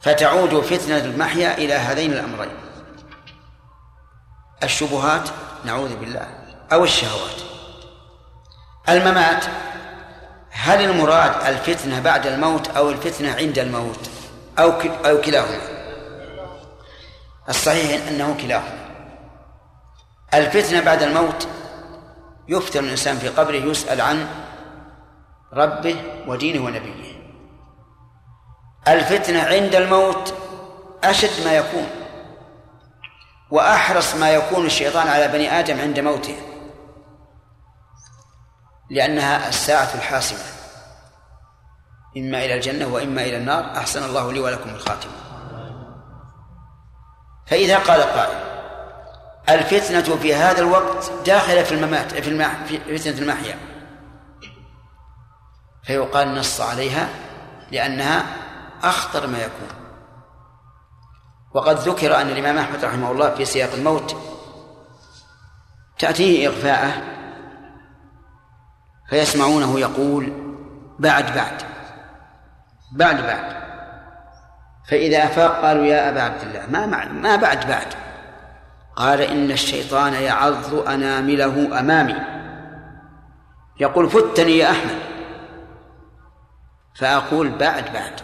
فتعود 0.01 0.59
فتنة 0.59 0.97
المحيا 0.97 1.57
إلى 1.57 1.73
هذين 1.73 2.11
الأمرين. 2.11 2.57
الشبهات 4.63 5.29
نعوذ 5.65 5.96
بالله 5.96 6.27
أو 6.74 6.84
الشهوات. 6.84 7.41
الممات 8.89 9.46
هل 10.50 10.89
المراد 10.89 11.48
الفتنة 11.48 12.00
بعد 12.00 12.27
الموت 12.27 12.68
أو 12.68 12.89
الفتنة 12.89 13.36
عند 13.36 13.60
الموت؟ 13.60 14.10
أو 14.60 14.72
أو 15.06 15.22
كلاهما. 15.22 15.62
الصحيح 17.50 18.08
أنه 18.08 18.38
كلاهما. 18.41 18.82
الفتنة 20.34 20.82
بعد 20.82 21.03
الموت 21.03 21.48
يفتن 22.48 22.84
الإنسان 22.84 23.18
في 23.18 23.27
قبره 23.27 23.56
يسأل 23.56 24.01
عن 24.01 24.27
ربه 25.53 25.96
ودينه 26.27 26.65
ونبيه. 26.65 27.22
الفتنة 28.88 29.44
عند 29.44 29.75
الموت 29.75 30.34
أشد 31.03 31.46
ما 31.46 31.53
يكون. 31.53 32.00
وأحرص 33.51 34.15
ما 34.15 34.29
يكون 34.29 34.65
الشيطان 34.65 35.08
على 35.08 35.27
بني 35.27 35.60
آدم 35.60 35.81
عند 35.81 36.00
موته 36.00 36.36
لأنها 38.89 39.50
الساعة 39.50 39.96
الحاسمة 39.96 40.39
إما 42.17 42.46
إلى 42.46 42.53
الجنة 42.53 42.88
وإما 42.88 43.22
إلى 43.22 43.38
النار 43.38 43.77
أحسن 43.77 44.03
الله 44.03 44.34
لي 44.34 44.39
ولكم 44.39 44.70
الخاتمة. 44.70 45.12
فإذا 47.48 47.77
قال 47.77 48.01
قائل 48.01 48.38
الفتنة 49.50 50.15
في 50.15 50.36
هذا 50.36 50.60
الوقت 50.60 51.12
داخلة 51.25 51.63
في 51.63 51.72
الممات 51.72 52.13
في, 52.13 52.29
المح 52.29 52.63
في 52.67 52.98
فتنة 52.98 53.17
المحيا. 53.22 53.55
فيقال 55.84 56.36
نص 56.36 56.62
عليها 56.62 57.10
لأنها 57.72 58.25
أخطر 58.84 59.27
ما 59.27 59.39
يكون. 59.39 59.80
وقد 61.53 61.75
ذكر 61.75 62.22
أن 62.22 62.29
الإمام 62.29 62.58
أحمد 62.58 62.86
رحمه 62.86 63.12
الله 63.12 63.29
في 63.36 63.46
سياق 63.46 63.74
الموت 63.74 64.15
تأتيه 66.00 66.48
إغفاءه 66.48 67.01
فيسمعونه 69.10 69.79
يقول 69.79 70.34
بعد 71.00 71.36
بعد 71.36 71.63
بعد 72.91 73.22
بعد. 73.22 73.62
فإذا 74.89 75.24
أفاق 75.24 75.62
قالوا 75.62 75.86
يا 75.86 76.10
أبا 76.10 76.22
عبد 76.22 76.41
الله 76.41 76.65
ما 76.70 77.05
ما 77.05 77.36
بعد 77.36 77.67
بعد؟ 77.67 77.88
قال 78.96 79.22
إن 79.22 79.51
الشيطان 79.51 80.13
يعض 80.13 80.75
أنامله 80.75 81.79
أمامي. 81.79 82.15
يقول 83.79 84.10
فتني 84.10 84.58
يا 84.58 84.72
أحمد. 84.72 85.00
فأقول 86.96 87.50
بعد 87.50 87.93
بعد. 87.93 88.22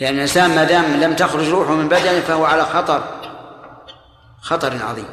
لأن 0.00 0.14
الإنسان 0.14 0.54
ما 0.54 0.64
دام 0.64 1.00
لم 1.00 1.16
تخرج 1.16 1.48
روحه 1.48 1.74
من 1.74 1.88
بدنه 1.88 2.20
فهو 2.20 2.44
على 2.44 2.64
خطر 2.64 3.02
خطر 4.40 4.82
عظيم. 4.82 5.08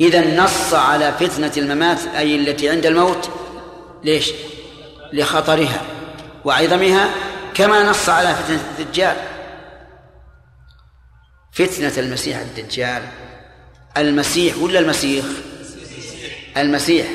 إذا 0.00 0.44
نص 0.44 0.74
على 0.74 1.12
فتنة 1.20 1.52
الممات 1.56 1.98
أي 2.16 2.36
التي 2.36 2.68
عند 2.68 2.86
الموت 2.86 3.30
ليش؟ 4.04 4.32
لخطرها 5.12 5.82
وعظمها 6.44 7.10
كما 7.54 7.90
نص 7.90 8.08
على 8.08 8.34
فتنة 8.34 8.60
الدجال. 8.78 9.16
فتنة 11.52 11.92
المسيح 11.98 12.38
الدجال. 12.38 13.02
المسيح 13.96 14.58
ولا 14.58 14.78
المسيح؟ 14.78 15.24
المسيح. 16.56 17.06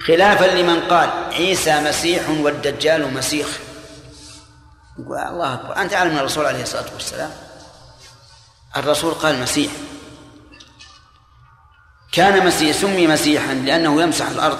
خلافا 0.00 0.44
لمن 0.44 0.80
قال 0.80 1.10
عيسى 1.32 1.80
مسيح 1.80 2.22
والدجال 2.30 3.14
مسيح. 3.14 3.46
يقول 4.98 5.18
الله 5.18 5.54
أكبر. 5.54 5.76
أنت 5.76 5.94
أعلم 5.94 6.12
من 6.12 6.18
الرسول 6.18 6.46
عليه 6.46 6.62
الصلاة 6.62 6.92
والسلام 6.94 7.30
الرسول 8.76 9.14
قال 9.14 9.40
مسيح. 9.42 9.72
كان 12.12 12.46
مسيح 12.46 12.76
سمي 12.76 13.06
مسيحا 13.06 13.54
لأنه 13.54 14.02
يمسح 14.02 14.28
الأرض 14.28 14.58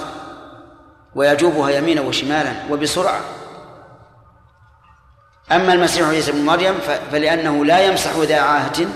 ويجوبها 1.15 1.71
يمينا 1.71 2.01
وشمالا 2.01 2.53
وبسرعة. 2.71 3.21
أما 5.53 5.73
المسيح 5.73 6.09
عيسى 6.09 6.33
بن 6.33 6.45
مريم 6.45 6.79
فلأنه 7.13 7.65
لا 7.65 7.81
يمسح 7.81 8.17
ذا 8.17 8.41
عاهة 8.41 8.87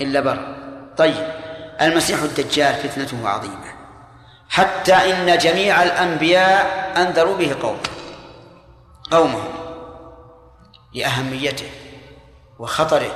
إلا 0.00 0.20
بر. 0.20 0.56
طيب 0.96 1.28
المسيح 1.80 2.22
الدجال 2.22 2.74
فتنته 2.74 3.28
عظيمة. 3.28 3.74
حتى 4.48 4.94
إن 4.94 5.38
جميع 5.38 5.82
الأنبياء 5.82 6.92
أنذروا 6.96 7.36
به 7.36 7.56
قوم 7.62 7.78
قومهم. 9.10 9.63
لأهميته 10.94 11.70
وخطره 12.58 13.12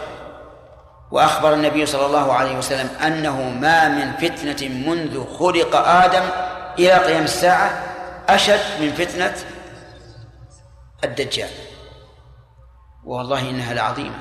وأخبر 1.10 1.54
النبي 1.54 1.86
صلى 1.86 2.06
الله 2.06 2.32
عليه 2.32 2.58
وسلم 2.58 2.88
أنه 2.96 3.50
ما 3.50 3.88
من 3.88 4.12
فتنة 4.12 4.68
منذ 4.68 5.36
خلق 5.38 5.76
آدم 5.76 6.22
إلى 6.78 6.92
قيام 6.92 7.24
الساعة 7.24 7.82
أشد 8.28 8.80
من 8.80 8.92
فتنة 8.92 9.34
الدجال. 11.04 11.50
والله 13.04 13.50
إنها 13.50 13.74
لعظيمة. 13.74 14.18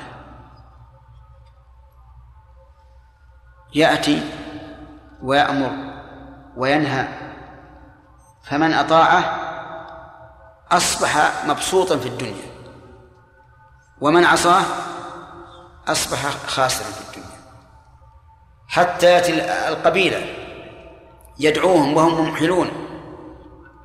يأتي 3.75 4.23
ويأمر 5.23 5.71
وينهى 6.57 7.07
فمن 8.43 8.73
أطاعه 8.73 9.39
أصبح 10.71 11.31
مبسوطا 11.45 11.97
في 11.97 12.07
الدنيا. 12.07 12.56
ومن 14.01 14.25
عصاه 14.25 14.63
أصبح 15.87 16.29
خاسرا 16.47 16.87
في 16.87 17.01
الدنيا. 17.07 17.37
حتى 18.67 19.05
يأتي 19.05 19.67
القبيلة 19.69 20.25
يدعوهم 21.39 21.97
وهم 21.97 22.25
ممحلون. 22.25 22.71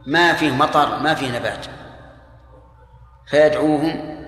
ما 0.06 0.32
فيه 0.32 0.50
مطر 0.50 0.98
ما 0.98 1.14
فيه 1.14 1.38
نبات. 1.38 1.66
فيدعوهم 3.30 4.22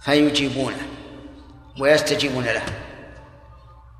فيجيبونه 0.00 0.88
ويستجيبون 1.80 2.44
له. 2.44 2.62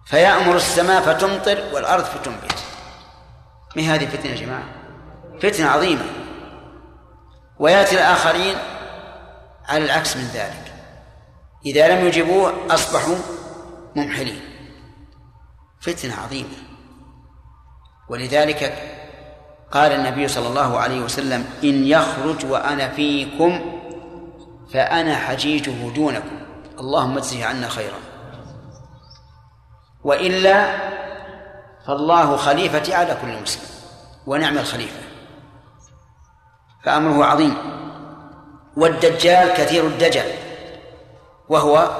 فيأمر 0.06 0.56
السماء 0.56 1.02
فتمطر 1.02 1.64
والأرض 1.72 2.04
فتنبت. 2.04 2.64
ما 3.76 3.82
هذه 3.82 4.06
فتنة 4.06 4.32
يا 4.32 4.36
جماعة؟ 4.36 4.64
فتنة 5.42 5.68
عظيمة. 5.68 6.04
ويأتي 7.58 7.94
الآخرين 7.94 8.56
على 9.68 9.84
العكس 9.84 10.16
من 10.16 10.24
ذلك. 10.34 10.72
إذا 11.66 11.88
لم 11.88 12.06
يجيبوه 12.06 12.74
أصبحوا 12.74 13.16
ممحلين. 13.96 14.40
فتنة 15.80 16.14
عظيمة. 16.14 16.56
ولذلك 18.08 18.92
قال 19.72 19.92
النبي 19.92 20.28
صلى 20.28 20.48
الله 20.48 20.78
عليه 20.78 21.00
وسلم 21.00 21.44
إن 21.64 21.84
يخرج 21.84 22.46
وأنا 22.46 22.88
فيكم 22.88 23.80
فأنا 24.72 25.16
حجيجه 25.16 25.90
دونكم. 25.94 26.40
اللهم 26.78 27.16
اجزه 27.16 27.46
عنا 27.46 27.68
خيرا. 27.68 27.98
وإلا 30.04 30.76
فالله 31.86 32.36
خليفتي 32.36 32.94
على 32.94 33.16
كل 33.22 33.42
مسلم 33.42 33.68
ونعم 34.26 34.58
الخليفة. 34.58 35.00
فأمره 36.84 37.24
عظيم. 37.24 37.56
والدجال 38.76 39.54
كثير 39.54 39.86
الدجل 39.86 40.30
وهو 41.48 41.90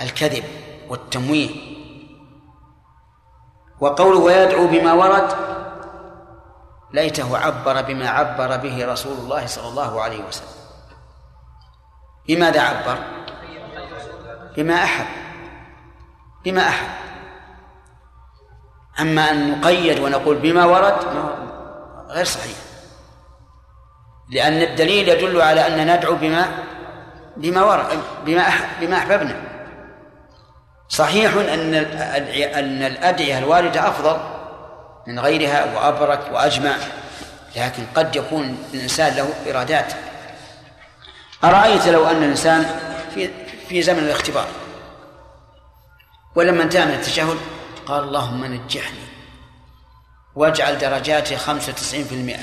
الكذب 0.00 0.44
والتمويه. 0.88 1.50
وقوله 3.80 4.18
ويدعو 4.18 4.66
بما 4.66 4.92
ورد 4.92 5.32
ليته 6.92 7.38
عبر 7.38 7.82
بما 7.82 8.08
عبر 8.08 8.56
به 8.56 8.92
رسول 8.92 9.12
الله 9.12 9.46
صلى 9.46 9.68
الله 9.68 10.02
عليه 10.02 10.24
وسلم. 10.24 10.60
بماذا 12.28 12.60
عبر؟ 12.60 12.98
بما 14.56 14.84
أحب. 14.84 15.06
بما 16.44 16.68
أحب. 16.68 16.88
أما 19.00 19.30
أن 19.30 19.60
نقيد 19.60 19.98
ونقول 19.98 20.36
بما 20.36 20.64
ورد 20.64 20.96
غير 22.08 22.24
صحيح. 22.24 22.69
لأن 24.30 24.62
الدليل 24.62 25.08
يدل 25.08 25.42
على 25.42 25.66
أن 25.66 25.96
ندعو 25.96 26.14
بما 26.14 26.48
بما 27.36 27.64
ورد 27.64 27.86
بما 28.26 28.44
بما 28.80 28.96
أحببنا. 28.96 29.36
صحيح 30.88 31.34
أن 31.34 31.74
أن 32.54 32.82
الأدعية 32.82 33.38
الواردة 33.38 33.88
أفضل 33.88 34.20
من 35.06 35.20
غيرها 35.20 35.74
وأبرك 35.74 36.20
وأجمع 36.32 36.74
لكن 37.56 37.82
قد 37.94 38.16
يكون 38.16 38.58
الإنسان 38.74 39.16
له 39.16 39.28
إرادات. 39.50 39.92
أرأيت 41.44 41.88
لو 41.88 42.06
أن 42.06 42.16
الإنسان 42.16 42.80
في 43.14 43.30
في 43.68 43.82
زمن 43.82 43.98
الاختبار 43.98 44.46
ولما 46.34 46.62
انتهى 46.62 46.84
من 46.84 46.94
التشهد 46.94 47.36
قال 47.86 48.04
اللهم 48.04 48.44
نجحني 48.44 48.98
واجعل 50.34 50.78
درجاتي 50.78 51.36
خمسة 51.36 51.72
وتسعين 51.72 52.04
في 52.04 52.14
المئة. 52.14 52.40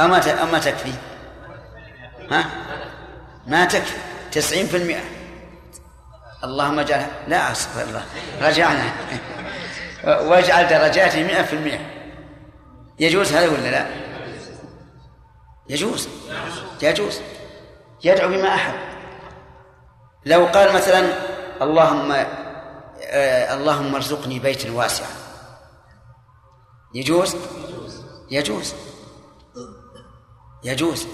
أما 0.00 0.42
أما 0.42 0.58
تكفي. 0.58 0.92
ها؟ 2.30 2.44
ما 3.46 3.64
تكفي. 3.64 3.96
تسعين 4.32 4.66
في 4.66 4.76
المئة. 4.76 5.02
اللهم 6.44 6.78
اجعل 6.78 7.06
لا 7.28 7.52
أستغفر 7.52 7.82
الله. 7.82 8.04
رجعنا. 8.40 8.92
واجعل 10.30 10.68
درجاتي 10.68 11.24
مئة 11.24 11.42
في 11.42 11.52
المئة. 11.52 11.80
يجوز 12.98 13.32
هذا 13.32 13.48
ولا 13.48 13.70
لا؟ 13.70 13.86
يجوز. 15.68 16.08
يجوز. 16.82 17.20
يدعو 18.04 18.28
بما 18.28 18.54
أحب. 18.54 18.74
لو 20.26 20.46
قال 20.46 20.74
مثلا 20.74 21.12
اللهم 21.62 22.12
آه 22.12 23.54
اللهم 23.54 23.94
ارزقني 23.94 24.38
بيتا 24.38 24.70
واسعا. 24.70 25.08
يجوز؟ 26.94 27.36
يجوز. 28.30 28.74
يجوز. 30.64 31.06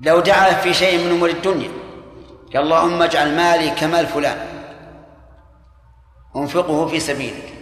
لو 0.00 0.20
دعا 0.20 0.52
في 0.52 0.74
شيء 0.74 1.04
من 1.04 1.10
أمور 1.10 1.28
الدنيا 1.28 1.70
قال 2.54 2.62
اللهم 2.62 3.02
اجعل 3.02 3.36
مالي 3.36 3.70
كمال 3.70 4.06
فلان 4.06 4.46
أنفقه 6.36 6.86
في 6.86 7.00
سبيلك. 7.00 7.54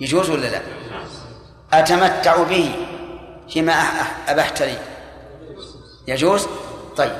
يجوز 0.00 0.30
ولا 0.30 0.46
لا؟ 0.46 0.60
أتمتع 1.72 2.42
به 2.42 2.74
فيما 3.48 3.72
أبحت 4.28 4.62
لي. 4.62 4.78
يجوز؟ 6.08 6.48
طيب. 6.96 7.16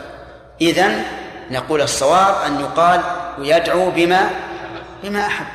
إذن 0.60 1.02
نقول 1.50 1.80
الصواب 1.80 2.34
أن 2.46 2.60
يقال 2.60 3.00
ويدعو 3.38 3.90
بما 3.90 4.30
بما 5.02 5.26
أحب. 5.26 5.46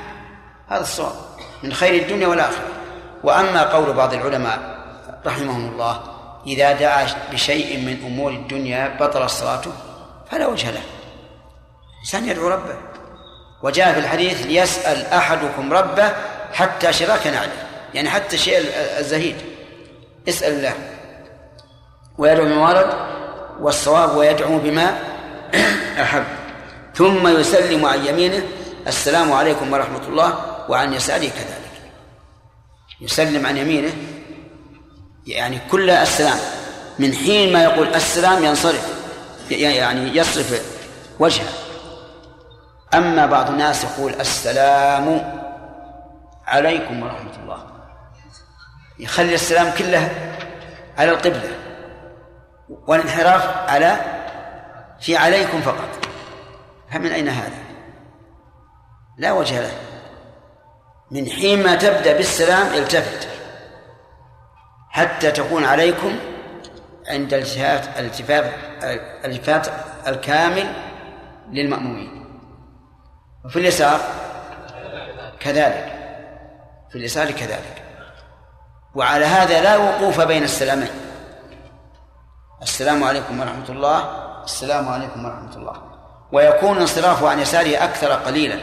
هذا 0.68 0.82
الصواب. 0.82 1.16
من 1.64 1.74
خير 1.74 2.04
الدنيا 2.04 2.28
والآخرة. 2.28 2.68
وأما 3.24 3.64
قول 3.64 3.94
بعض 3.94 4.14
العلماء 4.14 4.80
رحمهم 5.26 5.72
الله 5.72 6.19
إذا 6.50 6.72
دعا 6.72 7.08
بشيء 7.32 7.78
من 7.78 8.06
أمور 8.06 8.32
الدنيا 8.32 8.98
بطل 9.00 9.30
صلاته 9.30 9.72
فلا 10.32 10.48
وجه 10.48 10.72
له. 10.72 10.82
الإنسان 11.96 12.30
يدعو 12.30 12.48
ربه. 12.48 12.76
وجاء 13.64 13.94
في 13.94 14.00
الحديث 14.00 14.46
ليسأل 14.46 15.06
أحدكم 15.06 15.74
ربه 15.74 16.14
حتى 16.54 16.94
شراك 16.94 17.28
نعله. 17.28 17.68
يعني 17.94 18.10
حتى 18.10 18.36
الشيء 18.36 18.58
الزهيد. 19.00 19.36
اسأل 20.30 20.54
الله 20.54 20.74
ويدعو 22.18 22.46
بما 22.46 22.70
ورد 22.70 22.94
والصواب 23.60 24.18
ويدعو 24.18 24.58
بما 24.58 25.00
أحب. 26.02 26.24
ثم 26.96 27.28
يسلم 27.40 27.86
عن 27.86 28.06
يمينه 28.06 28.44
السلام 28.88 29.32
عليكم 29.32 29.74
ورحمة 29.74 30.08
الله 30.08 30.40
وعن 30.70 30.94
يساره 30.94 31.20
كذلك. 31.20 31.70
يسلم 33.02 33.46
عن 33.46 33.58
يمينه 33.58 33.94
يعني 35.30 35.60
كل 35.72 35.90
السلام. 35.90 36.38
من 37.00 37.14
حين 37.14 37.54
ما 37.54 37.64
يقول 37.64 37.88
السلام 37.96 38.44
ينصرف 38.44 39.00
يعني 39.50 40.18
يصرف 40.18 40.62
وجهه. 41.20 41.50
أما 42.94 43.26
بعض 43.26 43.50
الناس 43.50 43.84
يقول 43.84 44.14
السلام 44.14 45.40
عليكم 46.48 47.04
ورحمة 47.04 47.36
الله. 47.44 47.68
يخلي 49.00 49.36
السلام 49.36 49.72
كله 49.78 50.10
على 50.98 51.12
القبلة 51.12 51.52
والانحراف 52.88 53.70
على 53.70 53.98
في 55.00 55.18
عليكم 55.18 55.62
فقط. 55.62 56.08
فمن 56.92 57.12
أين 57.12 57.28
هذا؟ 57.28 57.58
لا 59.18 59.32
وجه 59.32 59.62
له. 59.62 59.72
من 61.12 61.30
حين 61.30 61.64
ما 61.64 61.76
تبدأ 61.76 62.18
بالسلام 62.18 62.74
التفت. 62.74 63.39
حتى 65.00 65.32
تكون 65.32 65.66
عليكم 65.66 66.20
عند 67.08 67.34
التفات 67.34 68.00
الالتفات 68.00 68.54
الالتفات 69.26 69.68
الكامل 70.08 70.74
للمأمومين. 71.52 72.26
وفي 73.46 73.60
اليسار 73.60 74.00
كذلك. 75.40 75.96
في 76.90 76.96
اليسار 76.96 77.32
كذلك. 77.32 77.84
وعلى 78.96 79.26
هذا 79.26 79.62
لا 79.62 79.78
وقوف 79.78 80.22
بين 80.22 80.44
السلامين. 80.44 80.90
السلام 82.62 83.04
عليكم 83.04 83.40
ورحمة 83.40 83.70
الله. 83.70 84.00
السلام 84.44 84.90
عليكم 84.90 85.26
ورحمة 85.26 85.56
الله. 85.56 85.82
ويكون 86.32 86.78
انصرافه 86.78 87.30
عن 87.30 87.40
يساره 87.40 87.84
أكثر 87.84 88.12
قليلا. 88.12 88.60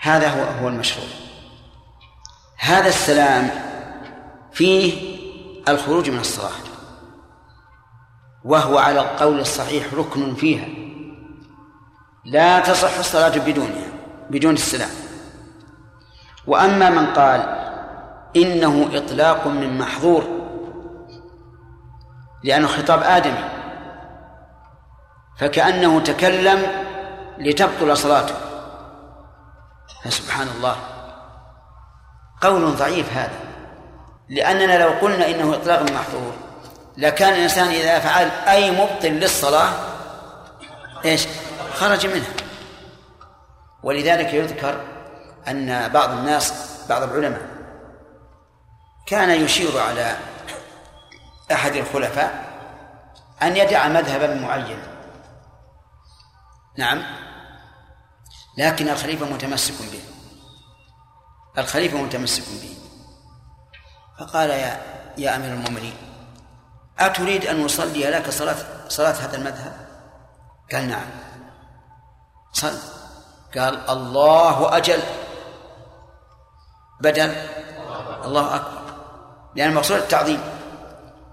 هذا 0.00 0.28
هو 0.28 0.44
هو 0.62 0.68
المشروع. 0.68 1.06
هذا 2.58 2.88
السلام 2.88 3.69
فيه 4.52 5.18
الخروج 5.68 6.10
من 6.10 6.18
الصلاة. 6.18 6.50
وهو 8.44 8.78
على 8.78 9.00
القول 9.00 9.40
الصحيح 9.40 9.94
ركن 9.94 10.34
فيها. 10.34 10.68
لا 12.24 12.60
تصح 12.60 12.98
الصلاة 12.98 13.38
بدونها 13.38 13.86
بدون 14.30 14.54
السلام. 14.54 14.90
وأما 16.46 16.90
من 16.90 17.06
قال 17.06 17.40
إنه 18.36 18.90
إطلاق 18.92 19.46
من 19.46 19.78
محظور 19.78 20.24
لأنه 22.44 22.66
خطاب 22.66 23.02
آدمي 23.02 23.44
فكأنه 25.38 26.00
تكلم 26.00 26.66
لتبطل 27.38 27.96
صلاته. 27.96 28.34
فسبحان 30.04 30.48
الله. 30.48 30.76
قول 32.40 32.76
ضعيف 32.76 33.12
هذا. 33.12 33.49
لأننا 34.30 34.78
لو 34.78 34.88
قلنا 34.88 35.28
إنه 35.28 35.54
إطلاق 35.54 35.82
محظور 35.82 36.32
لكان 36.96 37.32
الإنسان 37.32 37.68
إذا 37.68 37.98
فعل 37.98 38.30
أي 38.30 38.70
مبطل 38.70 39.08
للصلاة 39.08 39.72
إيش؟ 41.04 41.26
خرج 41.74 42.06
منها 42.06 42.32
ولذلك 43.82 44.34
يذكر 44.34 44.80
أن 45.48 45.88
بعض 45.88 46.10
الناس 46.10 46.52
بعض 46.88 47.02
العلماء 47.02 47.48
كان 49.06 49.30
يشير 49.30 49.80
على 49.80 50.16
أحد 51.52 51.76
الخلفاء 51.76 52.50
أن 53.42 53.56
يدع 53.56 53.88
مذهبا 53.88 54.34
معينا. 54.34 54.82
نعم. 56.78 57.02
لكن 58.58 58.88
الخليفة 58.88 59.26
متمسك 59.26 59.74
به. 59.92 60.02
الخليفة 61.58 61.98
متمسك 61.98 62.42
به. 62.42 62.79
فقال 64.20 64.50
يا 64.50 64.80
يا 65.18 65.36
أمير 65.36 65.52
المؤمنين 65.52 65.94
أتريد 66.98 67.46
أن 67.46 67.64
أصلي 67.64 68.10
لك 68.10 68.30
صلاه 68.30 68.56
صلاة 68.88 69.12
هذا 69.12 69.36
المذهب؟ 69.36 69.72
قال 70.72 70.88
نعم. 70.88 71.06
صل. 72.52 72.78
قال 73.58 73.90
الله 73.90 74.76
أجل. 74.76 75.02
بدل. 77.00 77.34
الله 78.24 78.54
أكبر. 78.56 78.80
لأن 79.54 79.68
المقصود 79.68 79.96
التعظيم. 79.96 80.40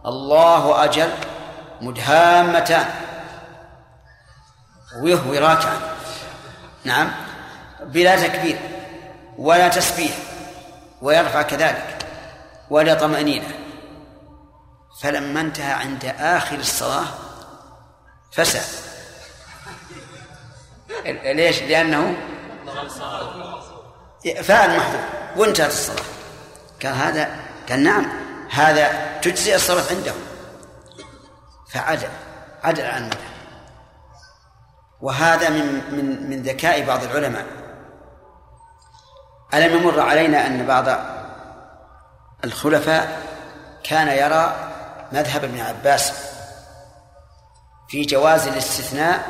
الله 0.06 0.84
أجل 0.84 1.10
مدهامتان 1.82 2.86
ويهوي 5.02 5.39
راكعا. 5.39 5.80
نعم. 6.84 7.12
بلا 7.82 8.28
تكبير. 8.28 8.60
ولا 9.38 9.67
تسبيح. 9.67 10.17
ويرفع 11.02 11.41
كذلك. 11.41 11.97
ولا 12.70 12.94
طمأنينة. 12.94 13.48
فلما 15.02 15.42
انتهى 15.42 15.72
عند 15.74 16.06
آخر 16.20 16.56
الصلاة 16.56 17.06
فسى 18.32 18.62
ليش؟ 21.24 21.64
لأنه 21.64 22.18
فعل 24.44 24.78
محظور 24.78 25.02
وانتهت 25.36 25.70
الصلاة. 25.70 26.06
قال 26.84 26.94
هذا 26.94 27.36
قال 27.70 27.84
نعم 27.84 28.06
هذا 28.52 29.18
تجزي 29.22 29.56
الصلاة 29.56 29.84
عندهم. 29.96 30.22
فعدل 31.74 32.10
عدل 32.64 32.86
عن 32.86 33.02
المذهب 33.02 33.38
وهذا 35.02 35.50
من 35.50 35.82
من 35.92 36.30
من 36.30 36.44
ذكاء 36.44 36.86
بعض 36.86 37.04
العلماء. 37.04 37.46
ألم 39.54 39.78
يمر 39.78 40.00
علينا 40.00 40.48
أن 40.48 40.66
بعض 40.66 41.17
الخلفاء 42.48 43.22
كان 43.84 44.08
يرى 44.08 44.56
مذهب 45.12 45.44
ابن 45.44 45.60
عباس 45.60 46.14
في 47.90 48.06
جواز 48.06 48.48
الاستثناء 48.48 49.26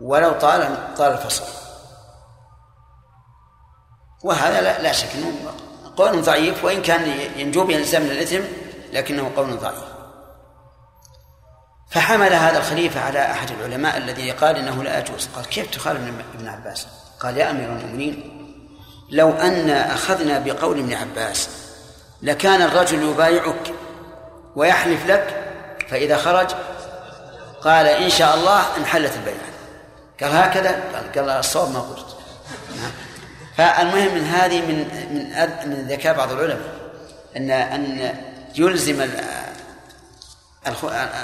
ولو 0.00 0.32
طال 0.32 0.94
طال 0.96 1.12
الفصل. 1.12 1.44
وهذا 4.24 4.60
لا, 4.60 4.82
لا 4.82 4.92
شك 4.92 5.08
إنه 5.14 5.32
قول 5.96 6.22
ضعيف 6.22 6.64
وإن 6.64 6.82
كان 6.82 7.08
ينجو 7.36 7.64
به 7.64 7.74
الانسان 7.74 8.02
من 8.02 8.10
الإثم 8.10 8.42
لكنه 8.92 9.32
قول 9.36 9.58
ضعيف. 9.58 9.84
فحمل 11.90 12.32
هذا 12.32 12.58
الخليفة 12.58 13.00
على 13.00 13.30
أحد 13.30 13.50
العلماء 13.50 13.96
الذي 13.96 14.30
قال 14.30 14.56
إنه 14.56 14.82
لا 14.82 14.98
يجوز. 14.98 15.28
قال 15.36 15.46
كيف 15.46 15.70
تخالف 15.70 16.00
ابن 16.34 16.48
عباس؟ 16.48 16.86
قال 17.20 17.36
يا 17.36 17.50
أمير 17.50 17.68
المؤمنين 17.68 18.39
لو 19.10 19.30
أن 19.30 19.70
أخذنا 19.70 20.38
بقول 20.38 20.78
ابن 20.78 20.92
عباس 20.92 21.48
لكان 22.22 22.62
الرجل 22.62 23.02
يبايعك 23.02 23.72
ويحلف 24.56 25.06
لك 25.06 25.54
فإذا 25.88 26.16
خرج 26.16 26.50
قال 27.60 27.86
إن 27.86 28.10
شاء 28.10 28.36
الله 28.36 28.76
انحلت 28.76 29.12
البيعة. 29.16 29.50
قال 30.20 30.36
هكذا؟ 30.36 30.70
قال 30.94 31.12
قال 31.12 31.30
الصواب 31.30 31.70
ما 31.70 31.80
قلت. 31.80 32.16
نعم. 32.76 32.92
فالمهم 33.56 34.14
من 34.14 34.24
هذه 34.24 34.60
من 34.60 34.78
من 35.14 35.70
من 35.70 35.86
ذكاء 35.88 36.16
بعض 36.16 36.32
العلماء 36.32 36.74
إن 37.36 37.50
إن 37.50 38.14
يلزم 38.54 39.10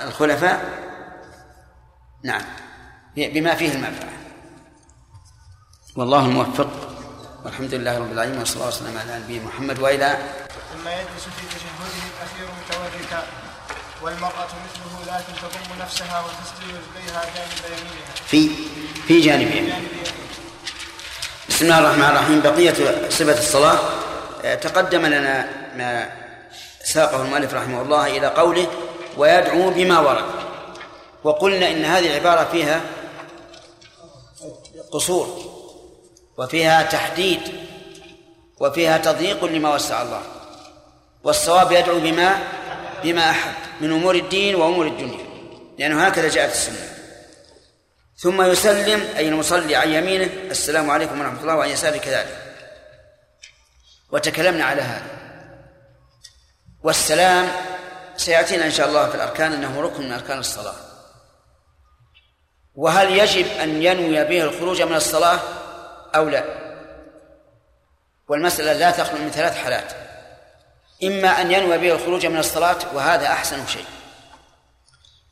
الخلفاء 0.05 0.65
نعم 2.23 2.43
بما 3.17 3.55
فيه 3.55 3.73
المنفعة. 3.73 4.13
والله 5.97 6.27
الموفق. 6.27 6.86
والحمد 7.47 7.75
لله 7.75 7.99
رب 7.99 8.13
العالمين 8.13 8.43
الله 8.43 8.67
وسلم 8.67 8.99
على 8.99 9.19
نبينا 9.19 9.45
محمد 9.45 9.79
والى 9.79 10.19
ثم 10.73 10.89
يجلس 10.89 11.25
في 11.37 11.47
تشهده 11.47 11.95
الأخير 12.11 12.49
متوركا 12.59 13.27
والمرأة 14.03 14.53
مثله 14.67 15.17
لكن 15.17 15.33
تضم 15.43 15.83
نفسها 15.83 16.25
وتسجل 16.25 16.75
رجليها 16.75 17.23
جانب 17.35 17.61
يمينها. 17.67 18.15
في 18.27 18.51
في 19.07 19.21
جانب 19.21 19.73
بسم 21.49 21.65
الله 21.65 21.79
الرحمن 21.79 22.05
الرحيم. 22.05 22.41
بقية 22.41 23.09
صفة 23.11 23.39
الصلاة. 23.39 23.79
آه، 24.45 24.55
تقدم 24.55 25.07
لنا 25.07 25.49
ما 25.77 26.13
ساقه 26.85 27.23
المؤلف 27.23 27.55
رحمه 27.55 27.83
الله 27.83 28.07
إلى 28.07 28.27
قوله 28.27 28.67
ويدعو 29.17 29.71
بما 29.71 29.99
ورد 29.99 30.25
وقلنا 31.25 31.71
إن 31.71 31.85
هذه 31.85 32.07
العبارة 32.07 32.49
فيها 32.53 32.81
قصور. 34.91 35.56
وفيها 36.39 36.83
تحديد 36.83 37.41
وفيها 38.61 38.99
تضييق 38.99 39.45
لما 39.45 39.75
وسع 39.75 40.03
الله. 40.03 40.23
والصواب 41.25 41.73
يدعو 41.73 42.01
بما 42.01 42.39
بما 43.03 43.31
أحب 43.31 43.55
من 43.81 43.93
أمور 43.93 44.15
الدين 44.15 44.55
وأمور 44.55 44.87
الدنيا. 44.87 45.27
لأنه 45.79 46.07
هكذا 46.07 46.29
جاءت 46.29 46.53
السنة. 46.53 46.97
ثم 48.17 48.43
يسلم 48.43 49.01
أي 49.17 49.29
المصلي 49.29 49.77
عن 49.77 49.89
يمينه 49.89 50.31
السلام 50.51 50.91
عليكم 50.91 51.21
ورحمة 51.21 51.41
الله 51.41 51.55
وعن 51.55 51.69
يساره 51.69 51.97
كذلك. 51.97 52.43
وتكلمنا 54.13 54.65
على 54.65 54.83
هذا. 54.83 55.07
والسلام 56.83 57.49
سيأتينا 58.17 58.67
إن 58.67 58.71
شاء 58.71 58.89
الله 58.89 59.09
في 59.09 59.15
الأركان 59.15 59.53
أنه 59.53 59.81
ركن 59.81 60.03
من 60.05 60.13
أركان 60.13 60.39
الصلاة. 60.39 60.75
وهل 62.75 63.11
يجب 63.11 63.47
أن 63.47 63.83
ينوي 63.83 64.25
به 64.25 64.43
الخروج 64.43 64.83
من 64.83 64.97
الصلاة؟ 64.97 65.41
أو 66.15 66.29
لا؟ 66.29 66.45
والمسألة 68.29 68.73
لا 68.73 68.91
تخلو 68.91 69.19
من 69.19 69.31
ثلاث 69.31 69.57
حالات. 69.57 69.93
إما 71.05 71.29
أن 71.41 71.53
ينوي 71.53 71.79
به 71.79 71.93
الخروج 71.93 72.27
من 72.27 72.39
الصلاة 72.39 72.79
وهذا 72.95 73.27
أحسن 73.27 73.67
شيء. 73.67 73.85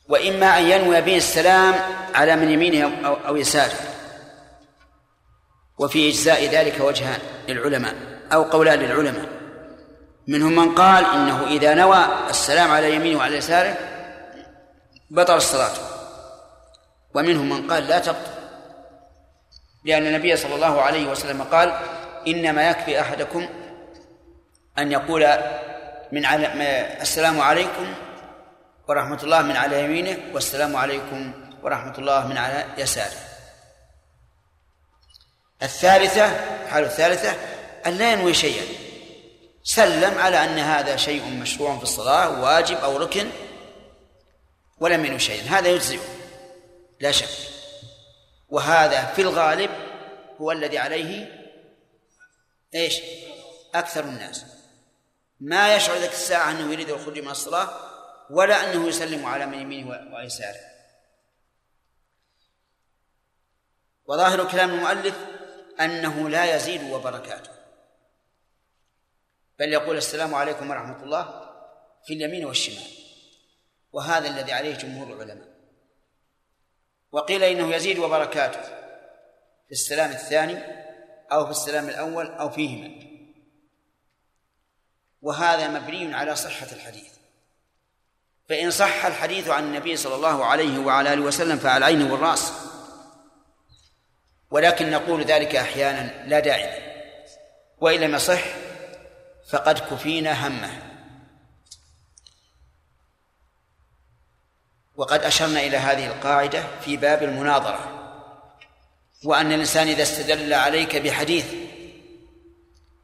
وإما 0.09 0.59
أن 0.59 0.63
ينوي 0.63 1.01
به 1.01 1.17
السلام 1.17 1.75
على 2.15 2.37
من 2.37 2.51
يمينه 2.51 3.07
أو, 3.27 3.37
يساره. 3.37 3.79
وفي 5.79 6.09
إجزاء 6.09 6.45
ذلك 6.47 6.81
وجهان 6.81 7.21
للعلماء 7.49 7.95
أو 8.33 8.43
قولان 8.43 8.79
للعلماء. 8.79 9.29
منهم 10.29 10.57
من 10.57 10.75
قال 10.75 11.05
إنه 11.05 11.47
إذا 11.47 11.75
نوى 11.75 12.05
السلام 12.31 12.71
على 12.71 12.95
يمينه 12.95 13.19
وعلى 13.19 13.37
يساره 13.37 13.77
بطل 15.11 15.37
الصلاة. 15.37 15.75
ومنهم 17.15 17.49
من 17.49 17.71
قال 17.71 17.87
لا 17.89 17.99
تبطل. 17.99 18.34
لأن 19.85 20.07
النبي 20.07 20.37
صلى 20.37 20.55
الله 20.55 20.83
عليه 20.83 21.07
وسلم 21.07 21.42
قال 21.42 21.79
إنما 22.29 22.70
يكفي 22.70 23.01
أحدكم 23.01 23.49
أن 24.79 24.92
يقول 24.92 25.38
من 26.12 26.27
على 26.27 26.47
السلام 27.01 27.40
عليكم 27.40 27.94
ورحمة 28.88 29.23
الله 29.23 29.42
من 29.42 29.57
على 29.57 29.85
يمينه 29.85 30.18
والسلام 30.35 30.77
عليكم 30.77 31.33
ورحمة 31.62 31.99
الله 31.99 32.27
من 32.27 32.38
على 32.38 32.64
يساره. 32.79 33.16
الثالثة 35.62 36.27
الحالة 36.64 36.87
الثالثة 36.87 37.33
أن 37.87 37.92
لا 37.92 38.12
ينوي 38.12 38.35
شيئا. 38.35 38.64
سلم 39.62 40.18
على 40.18 40.44
أن 40.44 40.59
هذا 40.59 40.97
شيء 40.97 41.25
مشروع 41.25 41.77
في 41.77 41.83
الصلاة 41.83 42.40
واجب 42.40 42.77
أو 42.77 42.97
ركن 42.97 43.27
ولم 44.79 45.05
ينوي 45.05 45.18
شيئا. 45.18 45.59
هذا 45.59 45.68
يجزئه. 45.68 46.01
لا 47.01 47.11
شك. 47.11 47.54
وهذا 48.49 49.07
في 49.07 49.23
الغالب 49.23 49.71
هو 50.41 50.53
الذي 50.53 50.79
عليه 50.79 51.41
إيش؟ 52.75 53.01
أكثر 53.75 54.05
الناس. 54.05 54.45
ما 55.41 55.77
يشعر 55.77 55.97
ذلك 55.97 56.13
الساعة 56.13 56.51
أنه 56.51 56.73
يريد 56.73 56.91
الخروج 56.91 57.19
من 57.19 57.31
الصلاة 57.31 57.69
ولا 58.31 58.73
أنه 58.73 58.89
يسلم 58.89 59.27
على 59.27 59.47
من 59.47 59.59
يمينه 59.59 60.15
ويساره. 60.15 60.61
وظاهر 64.07 64.51
كلام 64.51 64.71
المؤلف 64.71 65.17
أنه 65.81 66.29
لا 66.29 66.57
يزيد 66.57 66.91
وبركاته. 66.91 67.51
بل 69.59 69.73
يقول 69.73 69.97
السلام 69.97 70.35
عليكم 70.35 70.71
ورحمة 70.71 71.03
الله 71.03 71.51
في 72.07 72.15
اليمين 72.15 72.45
والشمال. 72.45 72.91
وهذا 73.93 74.29
الذي 74.29 74.53
عليه 74.53 74.75
جمهور 74.75 75.07
العلماء. 75.07 75.54
وقيل 77.14 77.44
إنه 77.44 77.74
يزيد 77.74 77.98
وبركاته 77.98 78.61
في 79.66 79.72
السلام 79.72 80.11
الثاني 80.11 80.59
أو 81.33 81.44
في 81.44 81.50
السلام 81.50 81.88
الأول 81.88 82.27
أو 82.27 82.50
فيهما. 82.50 82.90
وهذا 85.22 85.68
مبني 85.68 86.14
على 86.14 86.37
صحة 86.37 86.66
الحديث. 86.72 87.12
فإن 88.48 88.70
صح 88.70 89.05
الحديث 89.05 89.48
عن 89.48 89.64
النبي 89.64 89.96
صلى 89.96 90.14
الله 90.14 90.44
عليه 90.44 90.79
وعلى 90.79 91.12
آله 91.12 91.22
وسلم 91.22 91.59
فعلى 91.59 91.79
العين 91.79 92.11
والرأس. 92.11 92.53
ولكن 94.50 94.90
نقول 94.90 95.24
ذلك 95.24 95.57
أحيانا 95.57 96.29
لا 96.29 96.40
داعي 96.40 96.83
وإن 97.79 98.00
لم 98.00 98.14
يصح 98.14 98.42
فقد 99.50 99.79
كفينا 99.79 100.46
همه. 100.48 100.94
وقد 104.97 105.23
أشرنا 105.23 105.61
إلى 105.61 105.77
هذه 105.77 106.07
القاعدة 106.07 106.65
في 106.85 106.97
باب 106.97 107.23
المناظرة. 107.23 107.79
وأن 109.25 109.53
الإنسان 109.53 109.89
إذا 109.89 110.03
استدل 110.03 110.55
عليك 110.55 110.97
بحديث 110.97 111.55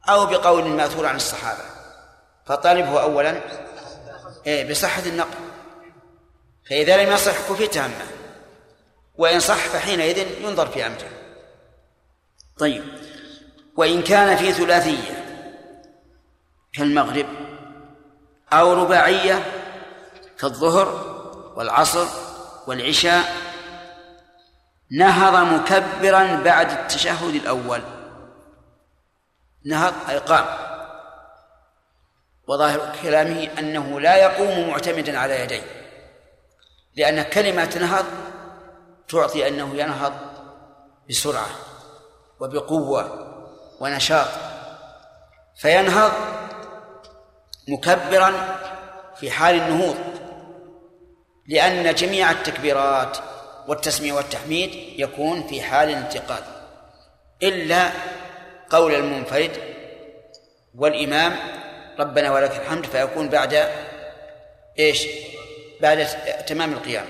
أو 0.09 0.25
بقول 0.25 0.67
مأثور 0.67 1.05
عن 1.05 1.15
الصحابة 1.15 1.63
فطالبه 2.45 3.01
أولا 3.01 3.41
إيه 4.47 4.71
بصحة 4.71 5.01
النقل. 5.05 5.37
فإذا 6.69 7.03
لم 7.03 7.13
يصح 7.13 7.49
كفيت 7.49 7.77
همه 7.77 8.07
وإن 9.15 9.39
صح 9.39 9.67
فحينئذ 9.67 10.41
ينظر 10.41 10.67
في 10.67 10.85
أمره. 10.85 11.09
طيب 12.59 12.83
وإن 13.77 14.01
كان 14.01 14.37
في 14.37 14.51
ثلاثية 14.51 15.25
كالمغرب 16.73 17.25
أو 18.53 18.73
رباعية 18.73 19.43
كالظهر 20.39 21.10
والعصر 21.55 22.07
والعشاء 22.67 23.23
نهض 24.91 25.35
مكبرا 25.35 26.35
بعد 26.35 26.71
التشهد 26.71 27.35
الأول. 27.35 27.81
نهض 29.65 29.93
أي 30.09 30.17
قام. 30.17 30.45
وظاهر 32.47 32.95
كلامه 33.03 33.49
أنه 33.59 33.99
لا 33.99 34.15
يقوم 34.15 34.69
معتمدا 34.69 35.19
على 35.19 35.41
يديه 35.41 35.63
لأن 36.95 37.21
كلمة 37.21 37.77
نهض 37.81 38.05
تعطي 39.07 39.47
أنه 39.47 39.75
ينهض 39.75 40.13
بسرعة 41.09 41.49
وبقوة 42.39 43.27
ونشاط. 43.79 44.27
فينهض 45.55 46.11
مكبرا 47.67 48.33
في 49.15 49.31
حال 49.31 49.55
النهوض. 49.55 50.10
لأن 51.47 51.95
جميع 51.95 52.31
التكبيرات 52.31 53.17
والتسمية 53.67 54.13
والتحميد 54.13 54.99
يكون 54.99 55.47
في 55.47 55.61
حال 55.61 55.89
الانتقال 55.89 56.43
إلا 57.43 57.91
قول 58.69 58.95
المنفرد 58.95 59.51
والإمام 60.75 61.37
ربنا 61.99 62.31
ولك 62.31 62.51
الحمد 62.51 62.85
فيكون 62.85 63.29
بعد 63.29 63.69
إيش؟ 64.79 65.07
بعد 65.81 66.07
تمام 66.47 66.73
القيام 66.73 67.05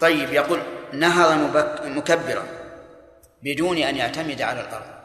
طيب 0.00 0.32
يقول 0.32 0.62
نهض 0.92 1.56
مكبرا 1.86 2.46
بدون 3.42 3.78
أن 3.78 3.96
يعتمد 3.96 4.42
على 4.42 4.60
الأرض 4.60 4.98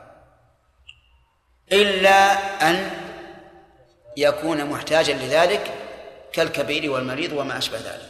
إلا 1.71 2.31
أن 2.69 2.89
يكون 4.17 4.65
محتاجا 4.65 5.13
لذلك 5.13 5.71
كالكبير 6.33 6.91
والمريض 6.91 7.33
وما 7.33 7.57
أشبه 7.57 7.77
ذلك. 7.77 8.09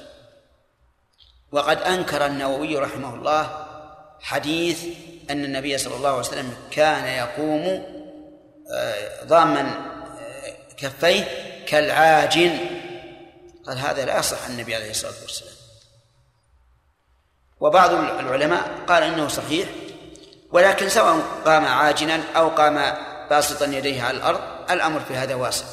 وقد 1.52 1.82
أنكر 1.82 2.26
النووي 2.26 2.78
رحمه 2.78 3.16
الله 3.16 3.66
حديث 4.22 4.86
أن 5.30 5.46
النبي 5.46 5.78
صلى 5.78 5.96
الله 5.96 6.10
عليه 6.10 6.20
وسلم 6.20 6.54
كان 6.72 7.06
يقوم 7.06 7.84
آه، 8.74 9.24
ضاما 9.24 9.94
كفيه 10.78 11.24
كالعاجن 11.68 12.58
قال 13.66 13.78
هذا 13.78 14.06
لا 14.06 14.20
يصح 14.20 14.46
النبي 14.46 14.76
عليه 14.76 14.92
الصلاة 14.92 15.22
والسلام. 15.22 15.54
وبعض 17.60 17.94
العلماء 17.94 18.72
قال 18.88 19.04
إنه 19.04 19.28
صحيح 19.28 19.70
ولكن 20.52 20.90
سواء 20.90 21.20
قام 21.46 21.66
عاجنا 21.66 22.24
أو 22.36 22.50
قام 22.50 22.96
باسطا 23.30 23.66
يديه 23.66 24.04
على 24.04 24.18
الأرض 24.18 24.42
الأمر 24.72 25.00
في 25.00 25.16
هذا 25.16 25.36
واسع. 25.36 25.66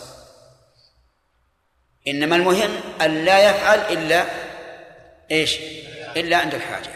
إنما 2.08 2.36
المهم 2.36 2.70
أن 3.02 3.24
لا 3.24 3.50
يفعل 3.50 3.78
إلا 3.78 4.24
إيش؟ 5.30 5.58
إلا 6.16 6.36
عند 6.36 6.54
الحاجة. 6.54 6.90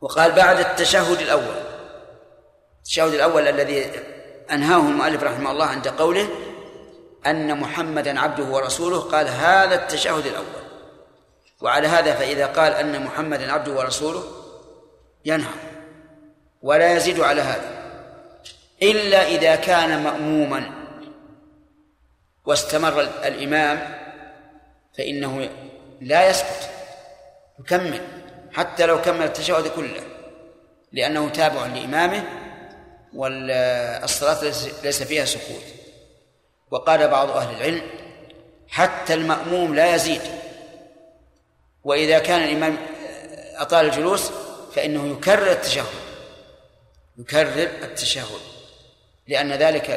وقال 0.00 0.32
بعد 0.32 0.58
التشهد 0.58 1.20
الأول. 1.20 1.56
التشهد 2.78 3.14
الأول 3.14 3.48
الذي 3.48 3.90
أنهاه 4.52 4.80
المؤلف 4.80 5.22
رحمه 5.22 5.50
الله 5.50 5.66
عند 5.66 5.88
قوله 5.88 6.28
أن 7.26 7.60
محمدا 7.60 8.20
عبده 8.20 8.44
ورسوله 8.44 9.00
قال 9.00 9.28
هذا 9.28 9.74
التشهد 9.74 10.26
الأول. 10.26 10.66
وعلى 11.60 11.88
هذا 11.88 12.14
فإذا 12.14 12.46
قال 12.46 12.72
أن 12.72 13.04
محمدا 13.04 13.52
عبده 13.52 13.72
ورسوله 13.72 14.24
ينهى. 15.24 15.54
ولا 16.62 16.96
يزيد 16.96 17.20
على 17.20 17.40
هذا. 17.40 17.76
إلا 18.82 19.28
إذا 19.28 19.56
كان 19.56 20.04
مأموما. 20.04 20.70
واستمر 22.46 23.00
الإمام 23.00 23.94
فإنه 24.98 25.48
لا 26.00 26.28
يسكت 26.28 26.70
يكمل 27.60 28.00
حتى 28.52 28.86
لو 28.86 29.02
كمل 29.02 29.24
التشهد 29.24 29.68
كله 29.68 30.00
لأنه 30.92 31.28
تابع 31.28 31.66
لإمامه 31.66 32.24
والصلاة 33.14 34.52
ليس 34.82 35.02
فيها 35.02 35.24
سكوت 35.24 35.64
وقال 36.70 37.08
بعض 37.08 37.30
أهل 37.30 37.56
العلم 37.56 37.82
حتى 38.68 39.14
المأموم 39.14 39.74
لا 39.74 39.94
يزيد. 39.94 40.20
وإذا 41.84 42.18
كان 42.18 42.42
الإمام 42.42 42.76
أطال 43.56 43.86
الجلوس 43.86 44.30
فإنه 44.74 45.12
يكرر 45.12 45.50
التشهد 45.50 45.86
يكرر 47.18 47.68
التشهد 47.82 48.40
لأن 49.28 49.52
ذلك 49.52 49.90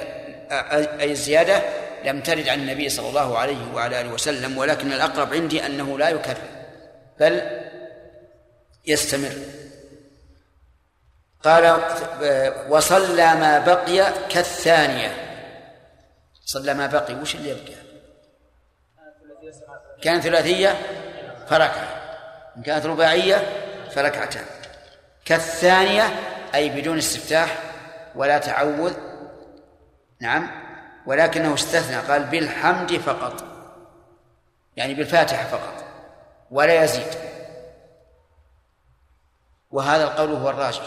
أي 0.99 1.11
الزيادة 1.11 1.63
لم 2.05 2.21
ترد 2.21 2.49
عن 2.49 2.59
النبي 2.59 2.89
صلى 2.89 3.09
الله 3.09 3.37
عليه 3.37 3.73
وعلى 3.73 4.01
آله 4.01 4.13
وسلم 4.13 4.57
ولكن 4.57 4.93
الأقرب 4.93 5.33
عندي 5.33 5.65
أنه 5.65 5.97
لا 5.97 6.09
يكرر 6.09 6.37
بل 7.19 7.61
يستمر. 8.85 9.33
قال 11.43 11.81
وصلى 12.69 13.35
ما 13.35 13.59
بقي 13.59 14.13
كالثانية. 14.29 15.25
صلى 16.45 16.73
ما 16.73 16.87
بقي 16.87 17.15
وش 17.15 17.35
اللي 17.35 17.49
يبقى؟ 17.49 17.73
كانت 20.01 20.23
ثلاثية 20.23 20.77
فركعة. 21.49 21.99
إن 22.57 22.63
كانت 22.63 22.85
رباعية 22.85 23.43
فركعتان. 23.91 24.45
كالثانية 25.25 26.03
أي 26.55 26.69
بدون 26.69 26.97
استفتاح 26.97 27.57
ولا 28.15 28.37
تعوذ. 28.37 28.93
نعم. 30.21 30.58
ولكنه 31.09 31.53
استثنى 31.53 31.95
قال 31.95 32.23
بالحمد 32.23 32.97
فقط. 32.97 33.43
يعني 34.75 34.93
بالفاتحة 34.93 35.43
فقط 35.43 35.85
ولا 36.51 36.83
يزيد. 36.83 37.13
وهذا 39.71 40.03
القول 40.03 40.31
هو 40.31 40.49
الراجح. 40.49 40.81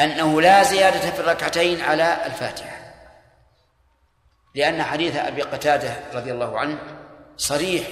أنه 0.00 0.40
لا 0.40 0.62
زيادة 0.62 1.10
في 1.10 1.20
الركعتين 1.20 1.80
على 1.80 2.26
الفاتحة 2.26 2.76
لأن 4.54 4.82
حديث 4.82 5.16
أبي 5.16 5.42
قتادة 5.42 5.94
رضي 6.14 6.32
الله 6.32 6.58
عنه 6.58 6.78
صريح 7.36 7.86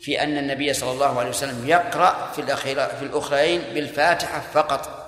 في 0.00 0.22
أن 0.22 0.38
النبي 0.38 0.72
صلى 0.72 0.90
الله 0.90 1.18
عليه 1.18 1.30
وسلم 1.30 1.68
يقرأ 1.68 2.32
في 2.32 2.56
في 2.88 3.02
الأخرين 3.02 3.60
بالفاتحة 3.74 4.40
فقط. 4.40 5.06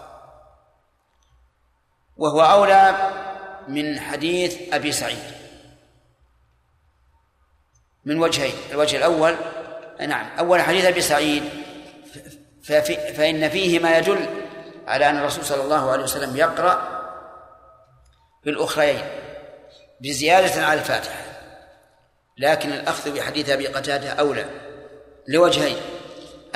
وهو 2.17 2.41
أولى 2.41 3.28
من 3.69 4.01
حديث 4.01 4.73
أبي 4.73 4.93
سعيد. 4.93 5.39
من 8.05 8.19
وجهين 8.19 8.55
الوجه 8.71 8.97
الأول 8.97 9.37
نعم 10.01 10.39
أول 10.39 10.61
حديث 10.61 10.85
أبي 10.85 11.01
سعيد 11.01 11.43
فإن 13.15 13.49
فيه 13.49 13.79
ما 13.79 13.99
يدل 13.99 14.27
على 14.87 15.11
أن 15.11 15.17
الرسول 15.17 15.45
صلى 15.45 15.63
الله 15.63 15.91
عليه 15.91 16.03
وسلم 16.03 16.37
يقرأ 16.37 16.99
بالأخرين 18.45 19.01
بزيادة 20.01 20.67
على 20.67 20.81
الفاتحة. 20.81 21.23
لكن 22.39 22.73
الأخذ 22.73 23.15
بحديث 23.15 23.51
أبي 23.51 23.67
قتادة 23.67 24.11
أولى 24.11 24.45
لوجهين. 25.29 25.77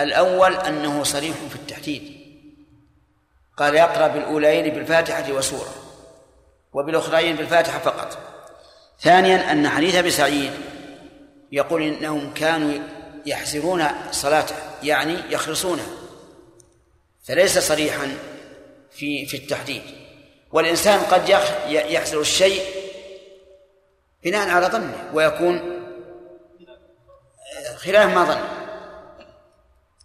الأول 0.00 0.54
أنه 0.54 1.02
صريح 1.02 1.36
في 1.36 1.56
التحديد. 1.56 2.22
قال 3.56 3.74
يقرأ 3.74 4.08
بالأولين 4.08 4.74
بالفاتحة 4.74 5.32
وسورة. 5.32 5.81
وبالأخرين 6.72 7.36
بالفاتحة 7.36 7.78
فقط. 7.78 8.18
ثانيا 9.00 9.52
أن 9.52 9.68
حديث 9.68 9.94
أبي 9.94 10.10
سعيد 10.10 10.52
يقول 11.52 11.82
إنهم 11.82 12.34
كانوا 12.34 12.78
يحسرون 13.26 13.84
صلاته 14.10 14.54
يعني 14.82 15.18
يخلصونها 15.30 15.86
فليس 17.24 17.58
صريحا 17.58 18.16
في 18.90 19.26
في 19.26 19.36
التحديد. 19.36 19.82
والإنسان 20.52 21.00
قد 21.00 21.28
يحسر 21.68 22.20
الشيء 22.20 22.62
بناء 24.24 24.48
على 24.48 24.66
ظنه 24.66 25.10
ويكون 25.14 25.82
خلاف 27.76 28.14
ما 28.14 28.24
ظن. 28.24 28.62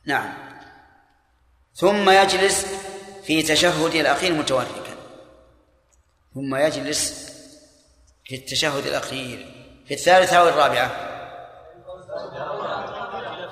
نعم. 0.05 0.33
ثم 1.75 2.09
يجلس 2.09 2.65
في 3.23 3.43
تشهد 3.43 3.95
الأخير 3.95 4.33
متوركا 4.33 4.86
ثم 6.37 6.55
يجلس 6.55 7.31
في 8.25 8.35
التشهد 8.35 8.85
الأخير 8.85 9.53
في 9.87 9.93
الثالثة 9.93 10.37
أو 10.37 10.47
الرابعة؟ 10.47 10.87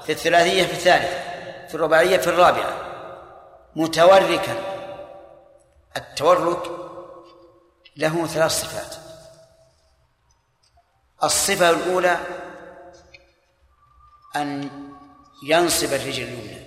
في 0.02 0.12
الثلاثية 0.12 0.64
في 0.64 0.74
الثالثة 0.74 1.68
في 1.68 1.76
الرباعية 1.76 2.18
في 2.18 2.28
الرابعة. 2.28 2.74
متوركا. 3.76 4.56
التورك 5.98 6.72
له 7.98 8.28
ثلاث 8.28 8.52
صفات. 8.52 8.96
الصفة 11.24 11.70
الأولى 11.70 12.18
أن 14.36 14.70
ينصب 15.48 15.94
الرجل 15.94 16.24
اليمنى 16.24 16.66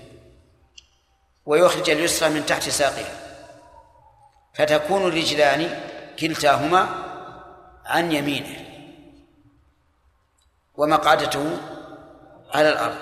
ويخرج 1.47 1.91
اليسرى 1.91 2.29
من 2.29 2.47
تحت 2.47 2.69
ساقها 2.69 3.29
فتكون 4.55 5.07
الرجلان 5.07 5.89
كلتاهما 6.21 6.89
عن 7.87 8.13
يمينه 8.13 8.65
ومقعدته 10.75 11.59
على 12.55 12.69
الأرض. 12.69 12.99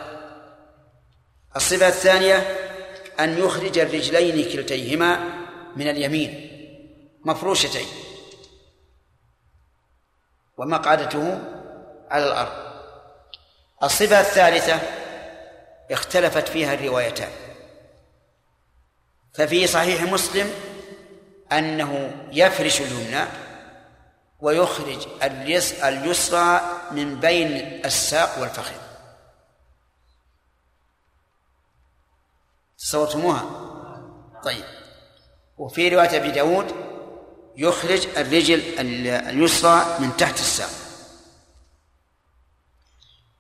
الصفة 1.56 1.88
الثانية 1.88 2.36
أن 3.20 3.38
يخرج 3.38 3.78
الرجلين 3.78 4.52
كلتيهما 4.52 5.18
من 5.76 5.88
اليمين 5.88 6.50
مفروشتين 7.24 7.86
ومقعدته 10.56 11.38
على 12.10 12.24
الأرض. 12.26 12.66
الصفة 13.82 14.20
الثالثة 14.20 14.80
اختلفت 15.90 16.48
فيها 16.48 16.74
الروايتان. 16.74 17.30
ففي 19.34 19.66
صحيح 19.66 20.02
مسلم 20.02 20.50
أنه 21.52 22.10
يفرش 22.32 22.80
اليمنى 22.80 23.24
ويخرج 24.40 25.08
اليسرى 25.82 26.60
من 26.90 27.20
بين 27.20 27.80
الساق 27.84 28.38
والفخذ. 28.38 28.76
تصورتموها؟ 32.78 33.44
طيب. 34.44 34.64
وفي 35.58 35.88
رواية 35.88 36.16
أبي 36.16 36.30
داود 36.30 36.74
يخرج 37.56 38.06
الرجل 38.16 38.62
اليسرى 38.78 39.96
من 39.98 40.16
تحت 40.16 40.34
الساق. 40.34 40.70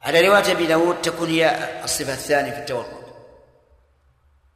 على 0.02 0.28
رواية 0.28 0.52
أبي 0.52 0.66
داود 0.66 1.02
تكون 1.02 1.28
هي 1.28 1.84
الصفة 1.84 2.12
الثانية 2.12 2.50
في 2.50 2.58
التورط 2.58 3.06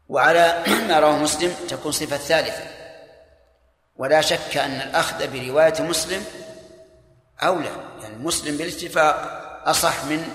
وعلى 0.09 0.65
ما 0.89 1.01
رواه 1.01 1.17
مسلم 1.17 1.55
تكون 1.69 1.93
صفة 1.93 2.17
ثالثة 2.17 2.80
ولا 4.01 4.21
شك 4.21 4.57
أن 4.57 4.71
الأخذ 4.71 5.33
برواية 5.33 5.83
مسلم 5.83 6.25
أولى 7.43 7.71
يعني 8.03 8.17
مسلم 8.17 8.57
بالاتفاق 8.57 9.17
أصح 9.65 10.05
من 10.05 10.29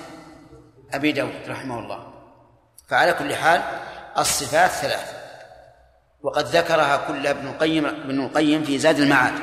أبي 0.94 1.12
داود 1.12 1.42
رحمه 1.48 1.80
الله. 1.80 2.14
فعلى 2.88 3.14
كل 3.14 3.36
حال 3.36 3.62
الصفات 4.18 4.72
ثلاث 4.72 5.16
وقد 6.22 6.46
ذكرها 6.46 7.08
كلها 7.08 7.32
ابن 7.32 7.48
القيم 7.48 7.86
ابن 7.86 8.26
القيم 8.26 8.64
في 8.64 8.80
زاد 8.80 9.00
المعاد. 9.00 9.34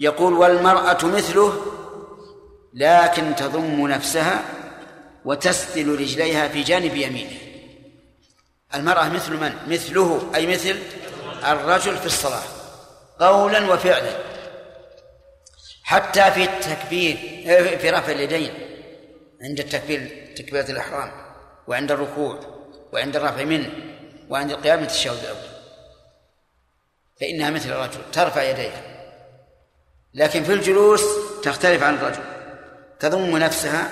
يقول 0.00 0.32
والمرأة 0.32 1.06
مثله 1.06 1.52
لكن 2.74 3.34
تضم 3.34 3.88
نفسها 3.88 4.42
وتسدل 5.24 6.00
رجليها 6.00 6.48
في 6.48 6.62
جانب 6.62 6.96
يمينه. 6.96 7.49
المرأة 8.74 9.08
مثل 9.08 9.32
من؟ 9.32 9.52
مثله 9.66 10.30
أي 10.34 10.46
مثل 10.46 10.78
الرجل 11.44 11.96
في 11.96 12.06
الصلاة 12.06 12.42
قولا 13.20 13.72
وفعلا 13.72 14.18
حتى 15.82 16.30
في 16.30 16.44
التكبير 16.44 17.16
في 17.78 17.90
رفع 17.90 18.12
اليدين 18.12 18.52
عند 19.42 19.60
التكبير 19.60 20.32
تكبيرة 20.36 20.70
الإحرام 20.70 21.12
وعند 21.66 21.92
الركوع 21.92 22.40
وعند 22.92 23.16
الرفع 23.16 23.44
منه 23.44 23.70
وعند 24.28 24.50
القيام 24.50 24.80
من 24.80 24.88
الأول. 25.06 25.50
فإنها 27.20 27.50
مثل 27.50 27.70
الرجل 27.72 28.00
ترفع 28.12 28.42
يديها. 28.42 28.82
لكن 30.14 30.44
في 30.44 30.52
الجلوس 30.52 31.02
تختلف 31.42 31.82
عن 31.82 31.94
الرجل 31.94 32.22
تضم 33.00 33.36
نفسها 33.36 33.90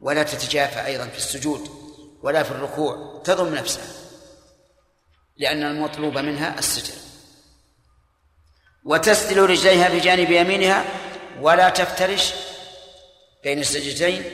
ولا 0.00 0.22
تتجافى 0.22 0.86
أيضا 0.86 1.06
في 1.06 1.16
السجود. 1.16 1.77
ولا 2.22 2.42
في 2.42 2.50
الركوع 2.50 3.22
تضم 3.24 3.54
نفسها. 3.54 3.86
لأن 5.36 5.62
المطلوب 5.62 6.18
منها 6.18 6.58
الستر. 6.58 6.94
وتسدل 8.84 9.50
رجليها 9.50 9.88
بجانب 9.88 10.30
يمينها 10.30 10.84
ولا 11.40 11.68
تفترش 11.68 12.34
بين 13.42 13.58
السجدتين 13.58 14.24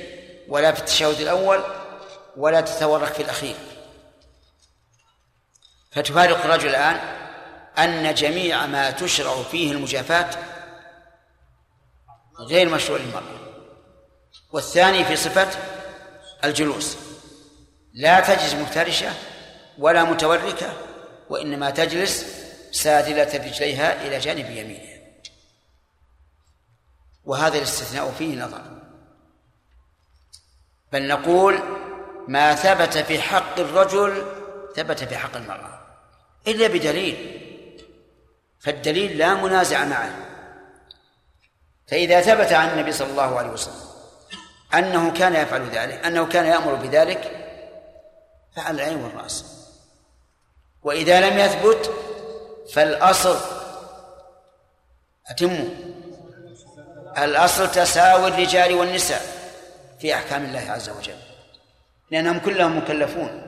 ولا 0.49 0.73
في 0.73 0.81
التشهد 0.81 1.21
الأول 1.21 1.65
ولا 2.37 2.61
تتورك 2.61 3.13
في 3.13 3.23
الأخير. 3.23 3.57
فتفارق 5.93 6.45
الرجل 6.45 6.69
الآن 6.69 6.97
أن 7.79 8.15
جميع 8.15 8.67
ما 8.67 8.91
تشرع 8.91 9.43
فيه 9.43 9.73
المجافاة 9.73 10.31
غير 12.41 12.69
مشروع 12.69 12.99
للمرأة. 12.99 13.41
والثاني 14.53 15.05
في 15.05 15.17
صفة 15.17 15.49
الجلوس. 16.45 16.97
لا 17.95 18.21
تجلس 18.21 18.55
مفترشة 18.55 19.13
ولا 19.79 20.05
متوركة 20.05 20.73
وإنما 21.31 21.71
تجلس 21.71 22.27
سادلة 22.73 23.47
رجليها 23.47 24.07
إلى 24.07 24.19
جانب 24.19 24.51
يمينها 24.51 24.95
وهذا 27.25 27.59
الاستثناء 27.59 28.11
فيه 28.19 28.45
نظر. 28.45 28.63
بل 30.93 31.09
نقول 31.09 31.59
ما 32.29 32.55
ثبت 32.55 32.99
في 32.99 33.21
حق 33.21 33.59
الرجل 33.59 34.27
ثبت 34.77 35.05
في 35.05 35.17
حق 35.17 35.37
المرأة 35.37 35.81
إلا 36.47 36.67
بدليل. 36.67 37.41
فالدليل 38.61 39.19
لا 39.19 39.35
منازع 39.35 39.85
معه. 39.85 40.15
فإذا 41.87 42.21
ثبت 42.21 42.53
عن 42.53 42.69
النبي 42.69 42.93
صلى 42.93 43.11
الله 43.11 43.39
عليه 43.39 43.51
وسلم 43.51 43.85
أنه 44.75 45.11
كان 45.13 45.35
يفعل 45.35 45.71
ذلك 45.71 46.07
أنه 46.07 46.27
كان 46.27 46.47
يأمر 46.47 46.75
بذلك 46.75 47.34
فعلى 48.57 48.83
العين 48.83 49.05
والرأس. 49.05 49.45
وإذا 50.83 51.31
لم 51.31 51.39
يثبت 51.39 51.93
فالأصل 52.73 53.39
أتموا 55.31 55.69
الأصل 57.19 57.71
تساوي 57.71 58.29
الرجال 58.29 58.75
والنساء 58.75 59.23
في 60.01 60.15
أحكام 60.15 60.45
الله 60.45 60.71
عز 60.71 60.89
وجل. 60.89 61.19
لأنهم 62.11 62.39
كلهم 62.39 62.79
مكلفون. 62.79 63.43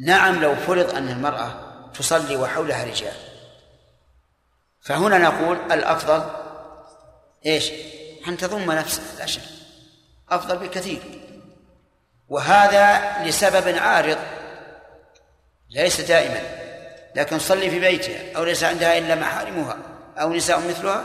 نعم 0.00 0.42
لو 0.42 0.54
فرض 0.54 0.94
أن 0.94 1.08
المرأة 1.08 1.50
تصلي 1.94 2.36
وحولها 2.36 2.84
رجال. 2.84 3.16
فهنا 4.80 5.18
نقول 5.18 5.72
الأفضل 5.72 6.30
إيش؟ 7.46 7.72
أن 8.28 8.36
تضم 8.36 8.72
نفسها 8.72 9.18
لا 9.18 9.26
شك. 9.26 9.42
أفضل 10.30 10.58
بكثير. 10.58 11.27
وهذا 12.28 13.18
لسبب 13.24 13.78
عارض 13.78 14.18
ليس 15.70 16.00
دائما 16.00 16.40
لكن 17.14 17.38
صلي 17.38 17.70
في 17.70 17.80
بيتها 17.80 18.36
أو 18.36 18.44
ليس 18.44 18.64
عندها 18.64 18.98
إلا 18.98 19.14
محارمها 19.14 19.78
أو 20.16 20.32
نساء 20.32 20.68
مثلها 20.68 21.04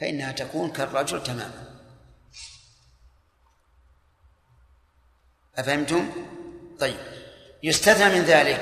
فإنها 0.00 0.32
تكون 0.32 0.72
كالرجل 0.72 1.22
تماما. 1.22 1.64
أفهمتم؟ 5.58 6.10
طيب. 6.80 6.96
يستثنى 7.62 8.18
من 8.18 8.24
ذلك 8.24 8.60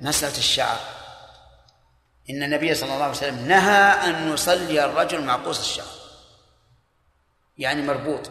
مسألة 0.00 0.38
الشعر. 0.38 0.78
إن 2.30 2.42
النبي 2.42 2.74
صلى 2.74 2.92
الله 2.92 3.02
عليه 3.02 3.16
وسلم 3.16 3.48
نهى 3.48 4.10
أن 4.10 4.32
يصلي 4.32 4.84
الرجل 4.84 5.24
معقوس 5.24 5.60
الشعر 5.60 5.94
يعني 7.58 7.82
مربوط. 7.82 8.30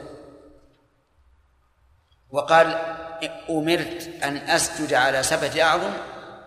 وقال 2.36 2.68
أمرت 3.50 4.10
أن 4.24 4.38
أسجد 4.38 4.94
على 4.94 5.24
سبعة 5.24 5.62
أعظم 5.62 5.94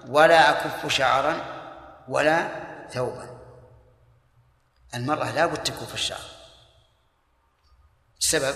ولا 0.08 0.50
أكف 0.50 0.92
شعرا 0.92 1.44
ولا 2.08 2.48
ثوبا. 2.90 3.38
المرأة 4.94 5.30
لا 5.32 5.46
بد 5.46 5.62
تكف 5.62 5.94
الشعر. 5.94 6.26
السبب؟ 8.20 8.54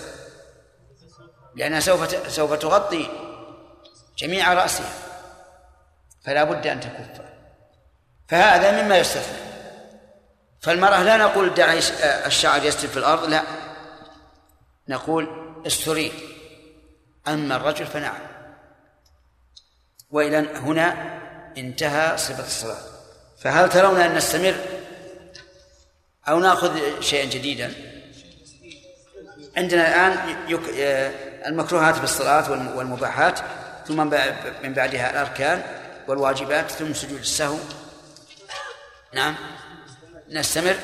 لأنها 1.55 1.81
سوف 1.81 2.31
سوف 2.33 2.53
تغطي 2.53 3.09
جميع 4.19 4.55
رأسها. 4.55 4.93
فلا 6.25 6.45
بد 6.45 6.67
أن 6.67 6.81
تكف. 6.81 7.23
فهذا 8.29 8.83
مما 8.83 8.99
يستثنى. 8.99 9.39
فالمرأة 10.61 11.03
لا 11.03 11.17
نقول 11.17 11.55
دع 11.55 11.73
الشعر 12.27 12.65
يستر 12.65 12.89
في 12.89 12.97
الأرض 12.97 13.25
لا. 13.25 13.43
نقول 14.89 15.29
استري 15.67 16.32
أما 17.29 17.57
الرجل 17.57 17.87
فنعم. 17.87 18.21
وإلى 20.11 20.37
هنا 20.39 21.21
انتهى 21.57 22.19
صفة 22.19 22.47
الصلاة. 22.47 22.81
فهل 23.41 23.69
ترون 23.69 24.01
أن 24.01 24.15
نستمر 24.15 24.55
أو 26.29 26.39
نأخذ 26.39 27.01
شيئا 27.01 27.25
جديدا؟ 27.25 27.75
عندنا 29.57 29.89
الآن 29.89 30.37
المكروهات 31.47 31.95
في 31.95 32.05
الصلاة 32.05 32.77
والمباحات 32.77 33.39
ثم 33.89 33.97
من 34.63 34.75
بعدها 34.75 35.11
الأركان 35.11 35.63
والواجبات 36.09 36.71
ثم 36.71 36.95
سجود 36.95 37.21
السهو. 37.21 37.59
نعم. 39.13 39.35
نستمر. 40.29 40.77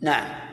نعم. 0.00 0.50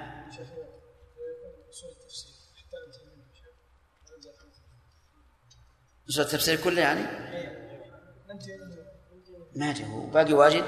سورة 6.07 6.25
التفسير 6.25 6.63
كله 6.63 6.81
يعني؟ 6.81 7.01
ما 9.55 9.85
هو 9.85 10.05
باقي 10.05 10.33
واجد؟ 10.33 10.65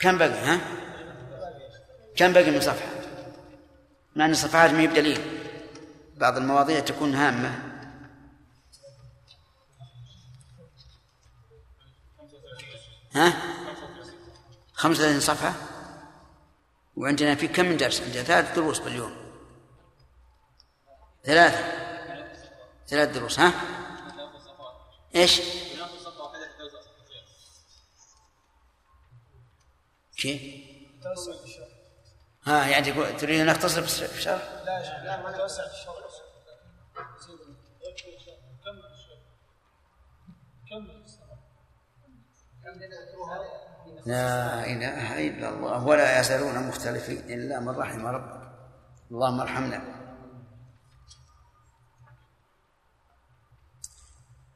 كم 0.00 0.18
باقي 0.18 0.38
ها؟ 0.38 0.60
كم 2.16 2.32
باقي 2.32 2.50
من 2.50 2.60
صفحة؟ 2.60 2.88
مع 4.16 4.24
أن 4.24 4.30
الصفحات 4.30 4.70
ما 4.70 4.86
بدليل. 4.86 5.20
بعض 6.16 6.36
المواضيع 6.36 6.80
تكون 6.80 7.14
هامة. 7.14 7.70
ها؟ 13.12 13.32
خمسة 14.72 15.00
وثلاثين 15.00 15.20
صفحة؟ 15.20 15.54
وعندنا 16.96 17.34
في 17.34 17.48
كم 17.48 17.64
من 17.64 17.76
درس؟ 17.76 18.00
عندنا 18.00 18.22
ثلاث 18.22 18.54
دروس 18.54 18.78
باليوم. 18.78 19.16
ثلاثة 21.24 21.90
ثلاث 22.88 23.08
دروس 23.08 23.40
ها؟ 23.40 23.52
إيش؟ 25.14 25.40
كيف 30.16 30.42
ها 32.44 32.66
يعني 32.66 33.12
تريد 33.12 33.40
ان 33.40 33.46
نختصر 33.46 33.82
في 33.82 34.18
الشرح؟ 34.18 34.42
لا 34.64 35.04
لا 35.04 35.22
ما 35.22 35.32
توسع 35.32 35.68
في 35.68 35.74
الشرح. 35.74 36.00
لا 44.06 44.66
إله 44.66 45.28
إلا 45.28 45.48
الله 45.48 45.84
ولا 45.86 46.20
يزالون 46.20 46.68
مختلفين. 46.68 47.18
إلا 47.18 47.60
من 47.60 47.68
رحم 47.68 48.06
ربك. 48.06 48.40
اللهم 49.10 49.40
ارحمنا. 49.40 49.82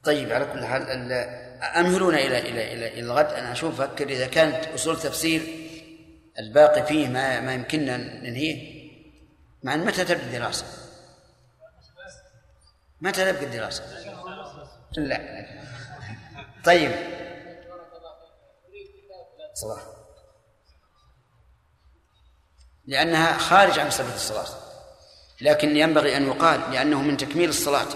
طيب 0.05 0.33
على 0.33 0.45
كل 0.45 0.65
حال 0.65 1.13
أمهلونا 1.63 2.19
إلى 2.19 2.39
إلى 2.39 2.73
إلى 2.73 3.01
الغد؟ 3.01 3.27
أنا 3.27 3.53
أشوف 3.53 3.81
أفكر 3.81 4.09
إذا 4.09 4.27
كانت 4.27 4.67
أصول 4.67 5.01
تفسير 5.01 5.43
الباقي 6.39 6.87
فيه 6.87 7.09
ما 7.09 7.41
ما 7.41 7.55
يمكننا 7.55 7.97
ننهيه. 7.97 8.85
مع 9.63 9.77
متى 9.77 10.05
تبدأ 10.05 10.23
الدراسة؟ 10.23 10.67
متى 13.01 13.33
تبدأ 13.33 13.47
الدراسة؟ 13.47 13.85
لا. 14.97 15.47
طيب. 16.65 16.93
صلاح 19.55 19.79
لأنها 22.87 23.39
خارج 23.39 23.79
عن 23.79 23.91
صفة 23.91 24.15
الصلاة. 24.15 24.47
لكن 25.41 25.77
ينبغي 25.77 26.17
أن 26.17 26.27
يقال 26.27 26.61
لأنه 26.71 27.03
من 27.03 27.17
تكميل 27.17 27.49
الصلاة. 27.49 27.87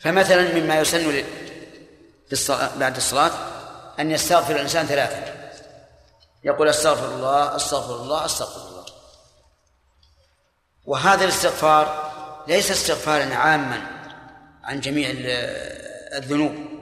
فمثلا 0.00 0.54
مما 0.54 0.80
يسن 0.80 1.24
بعد 2.76 2.96
الصلاة 2.96 3.30
أن 3.98 4.10
يستغفر 4.10 4.56
الإنسان 4.56 4.86
ثلاثا. 4.86 5.50
يقول 6.44 6.68
أستغفر 6.68 7.14
الله 7.14 7.56
أستغفر 7.56 7.94
الله 7.94 8.24
أستغفر 8.24 8.68
الله. 8.68 8.84
وهذا 10.84 11.24
الاستغفار 11.24 12.10
ليس 12.48 12.70
استغفارا 12.70 13.34
عاما 13.34 13.86
عن 14.64 14.80
جميع 14.80 15.10
الذنوب. 16.16 16.79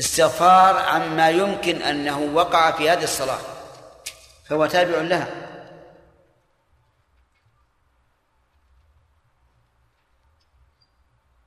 استغفار 0.00 0.76
عما 0.76 1.30
يمكن 1.30 1.82
أنه 1.82 2.20
وقع 2.34 2.70
في 2.70 2.90
هذه 2.90 3.04
الصلاة. 3.04 3.38
فهو 4.48 4.66
تابع 4.66 5.00
لها. 5.00 5.28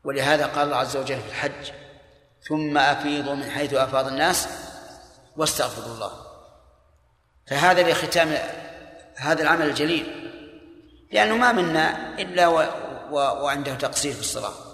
ولهذا 0.03 0.45
قال 0.45 0.65
الله 0.65 0.77
عز 0.77 0.97
وجل 0.97 1.19
في 1.19 1.27
الحج 1.27 1.71
ثم 2.47 2.77
أفيضوا 2.77 3.35
من 3.35 3.49
حيث 3.49 3.73
أفاض 3.73 4.07
الناس 4.07 4.47
واستغفروا 5.37 5.95
الله. 5.95 6.11
فهذا 7.47 7.91
لختام 7.91 8.37
هذا 9.15 9.41
العمل 9.41 9.69
الجليل. 9.69 10.33
لأنه 11.11 11.37
ما 11.37 11.51
منا 11.51 12.19
إلا 12.19 12.47
و... 12.47 12.59
و... 13.11 13.15
وعنده 13.15 13.75
تقصير 13.75 14.13
في 14.13 14.19
الصلاة. 14.19 14.66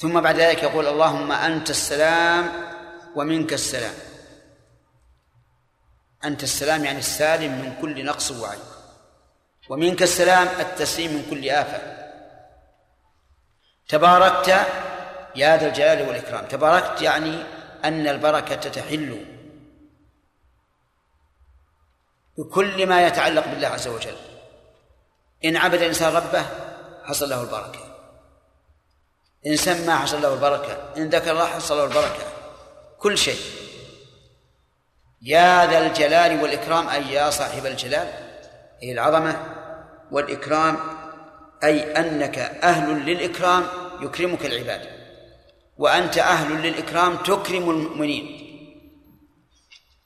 ثم 0.00 0.20
بعد 0.20 0.36
ذلك 0.36 0.62
يقول 0.62 0.86
اللهم 0.86 1.32
أنت 1.32 1.70
السلام 1.70 2.52
ومنك 3.16 3.52
السلام. 3.52 3.94
أنت 6.24 6.42
السلام 6.42 6.84
يعني 6.84 6.98
السالم 6.98 7.52
من 7.52 7.76
كل 7.80 8.04
نقص 8.04 8.30
وعيب. 8.30 8.60
ومنك 9.68 10.02
السلام 10.02 10.48
التسليم 10.60 11.12
من 11.12 11.26
كل 11.30 11.50
آفة. 11.50 11.80
تباركت 13.88 14.48
يا 15.36 15.56
ذا 15.56 15.66
الجلال 15.68 16.08
والإكرام. 16.08 16.46
تباركت 16.46 17.02
يعني 17.02 17.42
أن 17.84 18.08
البركة 18.08 18.70
تحل. 18.70 19.26
بكل 22.38 22.86
ما 22.86 23.06
يتعلق 23.06 23.46
بالله 23.46 23.68
عز 23.68 23.88
وجل. 23.88 24.16
إن 25.44 25.56
عبد 25.56 25.74
الإنسان 25.74 26.14
ربه 26.14 26.46
حصل 27.04 27.28
له 27.28 27.42
البركة. 27.42 27.89
إن 29.46 29.56
سمى 29.56 29.94
حصل 29.94 30.22
له 30.22 30.34
البركة 30.34 30.92
إن 30.96 31.08
ذكر 31.08 31.30
الله 31.30 31.46
حصل 31.46 31.76
له 31.76 31.84
البركة. 31.84 32.24
كل 32.98 33.18
شيء. 33.18 33.40
يا 35.22 35.66
ذا 35.66 35.86
الجلال 35.86 36.42
والإكرام 36.42 36.88
أي 36.88 37.12
يا 37.12 37.30
صاحب 37.30 37.66
الجلال 37.66 38.08
أي 38.82 38.92
العظمة 38.92 39.46
والإكرام 40.10 40.78
أي 41.64 41.92
أنك 41.92 42.38
أهل 42.38 43.06
للإكرام 43.06 43.66
يكرمك 44.00 44.46
العباد. 44.46 44.88
وأنت 45.78 46.18
أهل 46.18 46.62
للإكرام 46.62 47.16
تكرم 47.16 47.70
المؤمنين. 47.70 48.40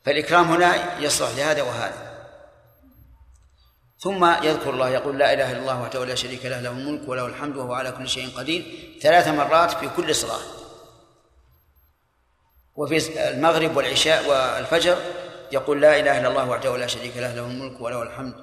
فالإكرام 0.05 0.53
هنا 0.53 1.01
يصلح 1.01 1.31
لهذا 1.37 1.63
وهذا. 1.63 2.14
ثم 4.05 4.25
يذكر 4.25 4.71
الله 4.71 4.89
يقول 4.89 5.19
لا 5.19 5.33
إله 5.33 5.53
إلا 5.53 5.61
الله 5.61 5.83
وحده 5.83 6.05
لا 6.05 6.15
شريك 6.15 6.47
له 6.47 6.61
له 6.61 6.71
الملك 6.71 7.09
وله 7.09 7.27
الحمد 7.27 7.57
وهو 7.57 7.73
على 7.73 7.93
كل 7.93 8.09
شيء 8.09 8.29
قدير. 8.37 8.65
ثلاث 9.01 9.29
مرات 9.29 9.71
في 9.71 9.89
كل 9.97 10.15
صلاة. 10.15 10.41
وفي 12.77 12.97
المغرب 13.31 13.77
والعشاء 13.77 14.29
والفجر 14.29 14.97
يقول 15.53 15.81
لا 15.81 16.01
إله 16.01 16.21
إلا 16.21 16.29
الله 16.29 16.49
وحده 16.51 16.77
لا 16.77 16.87
شريك 16.87 17.17
له 17.17 17.35
له 17.35 17.47
الملك 17.47 17.81
وله 17.81 18.03
الحمد 18.03 18.35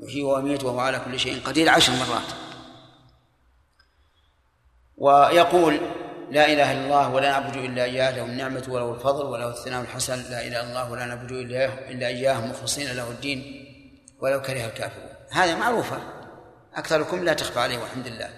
يحيي 0.00 0.22
ويميت 0.22 0.64
وهو 0.64 0.80
على 0.80 1.00
كل 1.04 1.20
شيء 1.20 1.42
قدير. 1.44 1.68
عشر 1.68 1.92
مرات. 1.92 2.30
ويقول 4.96 5.80
لا 6.30 6.52
إله 6.52 6.72
إلا 6.72 6.84
الله 6.84 7.08
ولا 7.08 7.30
نعبد 7.30 7.56
إلا 7.56 7.84
إياه 7.84 8.16
له 8.16 8.24
النعمة 8.24 8.64
وله 8.68 8.94
الفضل 8.94 9.24
وله 9.26 9.48
الثناء 9.48 9.80
الحسن. 9.80 10.30
لا 10.30 10.46
إله 10.46 10.60
إلا 10.60 10.62
الله 10.62 10.90
ولا 10.90 11.04
نعبد 11.06 11.32
إلا 11.90 12.06
إياه 12.06 12.46
مخلصين 12.46 12.96
له 12.96 13.10
الدين. 13.10 13.59
ولو 14.20 14.42
كره 14.42 14.64
الكافرون. 14.64 15.10
هذه 15.30 15.58
معروفة. 15.58 15.98
أكثركم 16.74 17.24
لا 17.24 17.32
تخفى 17.32 17.60
عليه 17.60 17.78
والحمد 17.78 18.06
لله. 18.06 18.30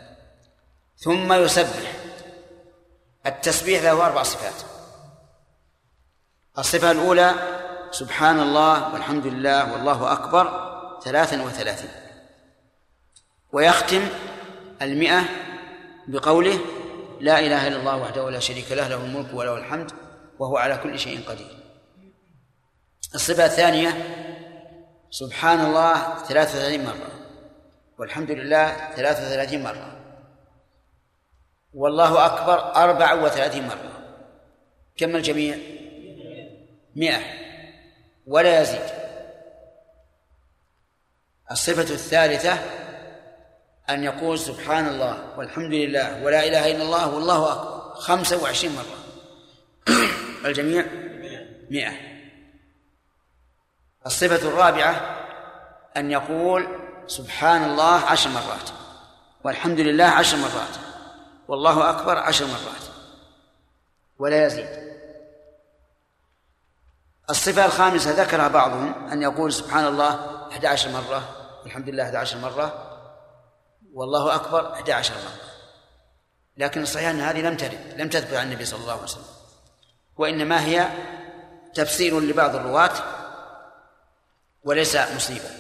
ثم 0.97 1.33
يسبح. 1.33 1.93
التسبيح 3.27 3.83
له 3.83 4.07
أربع 4.07 4.23
صفات. 4.23 4.55
الصفة 6.59 6.91
الأولى 6.91 7.35
سبحان 7.91 8.41
الله 8.41 8.93
والحمد 8.93 9.27
لله 9.27 9.73
والله 9.73 10.13
أكبر 10.13 10.73
ثلاثا 11.05 11.43
وثلاثين. 11.43 11.91
ويختم 13.53 14.09
المئة 14.83 15.23
بقوله 16.09 16.59
لا 17.21 17.39
إله 17.39 17.69
إلا 17.69 17.77
الله 17.77 17.97
وحده 17.97 18.31
لا 18.31 18.39
شريك 18.39 18.73
له 18.73 18.89
له 18.89 18.97
الملك 18.97 19.35
وله 19.35 19.57
الحمد 19.59 19.93
وهو 20.39 20.57
على 20.57 20.77
كل 20.77 20.99
شيء 20.99 21.29
قدير. 21.29 21.63
الصفة 23.15 23.45
الثانية 23.45 23.89
سبحان 25.13 25.61
الله 25.61 26.25
ثلاثة 26.25 26.59
وثلاثين 26.59 26.85
مرة. 26.85 27.11
والحمد 27.99 28.31
لله 28.31 28.95
ثلاثة 28.97 29.27
وثلاثين 29.27 29.63
مرة. 29.63 30.01
والله 31.75 32.27
أكبر 32.27 32.77
أربع 32.77 33.13
وثلاثين 33.13 33.67
مرة. 33.67 33.93
كم 34.97 35.17
الجميع؟ 35.17 35.57
مئة. 36.97 37.21
ولا 38.27 38.61
يزيد. 38.61 38.91
الصفة 41.51 41.95
الثالثة 41.95 42.59
أن 43.91 44.05
يقول 44.05 44.39
سبحان 44.39 44.89
الله 44.89 45.39
والحمد 45.39 45.73
لله 45.73 46.25
ولا 46.25 46.47
إله 46.47 46.71
إلا 46.71 46.83
الله 46.83 47.15
والله 47.15 47.53
أكبر. 47.53 47.95
خمسة 47.95 48.43
وعشرين 48.43 48.75
مرة. 48.75 48.99
الجميع؟ 50.49 50.87
مئة. 51.71 52.12
الصفة 54.07 54.49
الرابعة 54.49 55.19
أن 55.97 56.11
يقول 56.11 56.69
سبحان 57.07 57.65
الله 57.65 58.01
عشر 58.01 58.31
مرات 58.31 58.71
والحمد 59.45 59.81
لله 59.81 60.05
عشر 60.05 60.37
مرات 60.37 60.77
والله 61.49 61.91
أكبر 61.91 62.19
عشر 62.19 62.47
مرات 62.47 62.83
ولا 64.19 64.47
يزيد. 64.47 64.93
الصفة 67.31 67.65
الخامسة 67.65 68.11
ذكرها 68.11 68.49
بعضهم 68.49 69.09
أن 69.09 69.23
يقول 69.23 69.53
سبحان 69.53 69.87
الله 69.87 70.15
11 70.53 70.91
مرة 70.91 71.23
والحمد 71.63 71.89
لله 71.89 72.03
11 72.03 72.39
مرة 72.39 72.89
والله 73.95 74.35
أكبر 74.35 74.73
11 74.73 75.15
مرة. 75.15 75.53
لكن 76.57 76.83
الصحيح 76.83 77.09
أن 77.09 77.21
هذه 77.21 77.41
لم 77.41 77.57
ترد 77.57 77.95
لم 77.97 78.09
تثبت 78.09 78.35
عن 78.35 78.47
النبي 78.47 78.65
صلى 78.65 78.81
الله 78.81 78.93
عليه 78.93 79.03
وسلم 79.03 79.25
وإنما 80.17 80.65
هي 80.65 80.89
تفسير 81.75 82.21
لبعض 82.21 82.57
الرواة 82.57 82.93
وليس 84.65 84.97
مصيبة. 84.97 85.51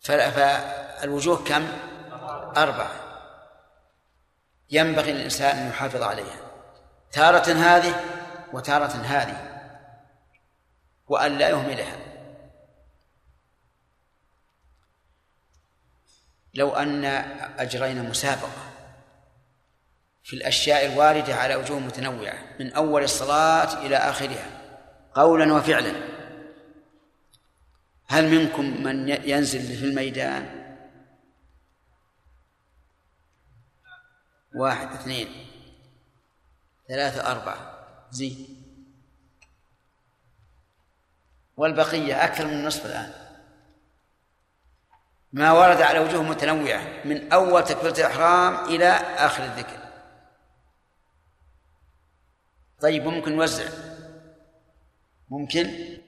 فالوجوه 0.00 1.44
كم؟ 1.44 1.68
أربعة. 2.56 2.90
ينبغي 4.70 5.12
للإنسان 5.12 5.56
أن 5.56 5.68
يحافظ 5.68 6.02
عليها. 6.02 6.36
تارة 7.12 7.52
هذه 7.52 8.04
وتارة 8.52 8.92
هذه 8.92 9.52
وأن 11.08 11.38
لا 11.38 11.48
يهملها. 11.48 11.96
لو 16.54 16.74
أن 16.74 17.04
أجرينا 17.58 18.02
مسابقة 18.02 18.72
في 20.22 20.36
الأشياء 20.36 20.86
الواردة 20.86 21.34
على 21.34 21.56
وجوه 21.56 21.78
متنوعة 21.78 22.38
من 22.60 22.72
أول 22.72 23.02
الصلاة 23.02 23.86
إلى 23.86 23.96
آخرها 23.96 24.46
قولا 25.14 25.54
وفعلا. 25.54 26.11
هل 28.12 28.30
منكم 28.30 28.82
من 28.82 29.08
ينزل 29.08 29.76
في 29.76 29.84
الميدان؟ 29.84 30.62
واحد 34.54 34.92
اثنين 34.92 35.28
ثلاثة 36.88 37.32
أربعة. 37.32 37.86
زين 38.10 38.62
والبقية 41.56 42.24
أكثر 42.24 42.46
من 42.46 42.52
النصف 42.52 42.86
الآن. 42.86 43.12
ما 45.32 45.52
ورد 45.52 45.82
على 45.82 45.98
وجوه 45.98 46.22
متنوعة 46.22 47.04
من 47.04 47.32
أول 47.32 47.64
تكبيرة 47.64 47.98
الإحرام 47.98 48.64
إلى 48.64 48.88
آخر 49.16 49.44
الذكر. 49.44 49.78
طيب 52.80 53.04
ممكن 53.06 53.36
نوزع 53.36 53.68
ممكن؟ 55.30 56.01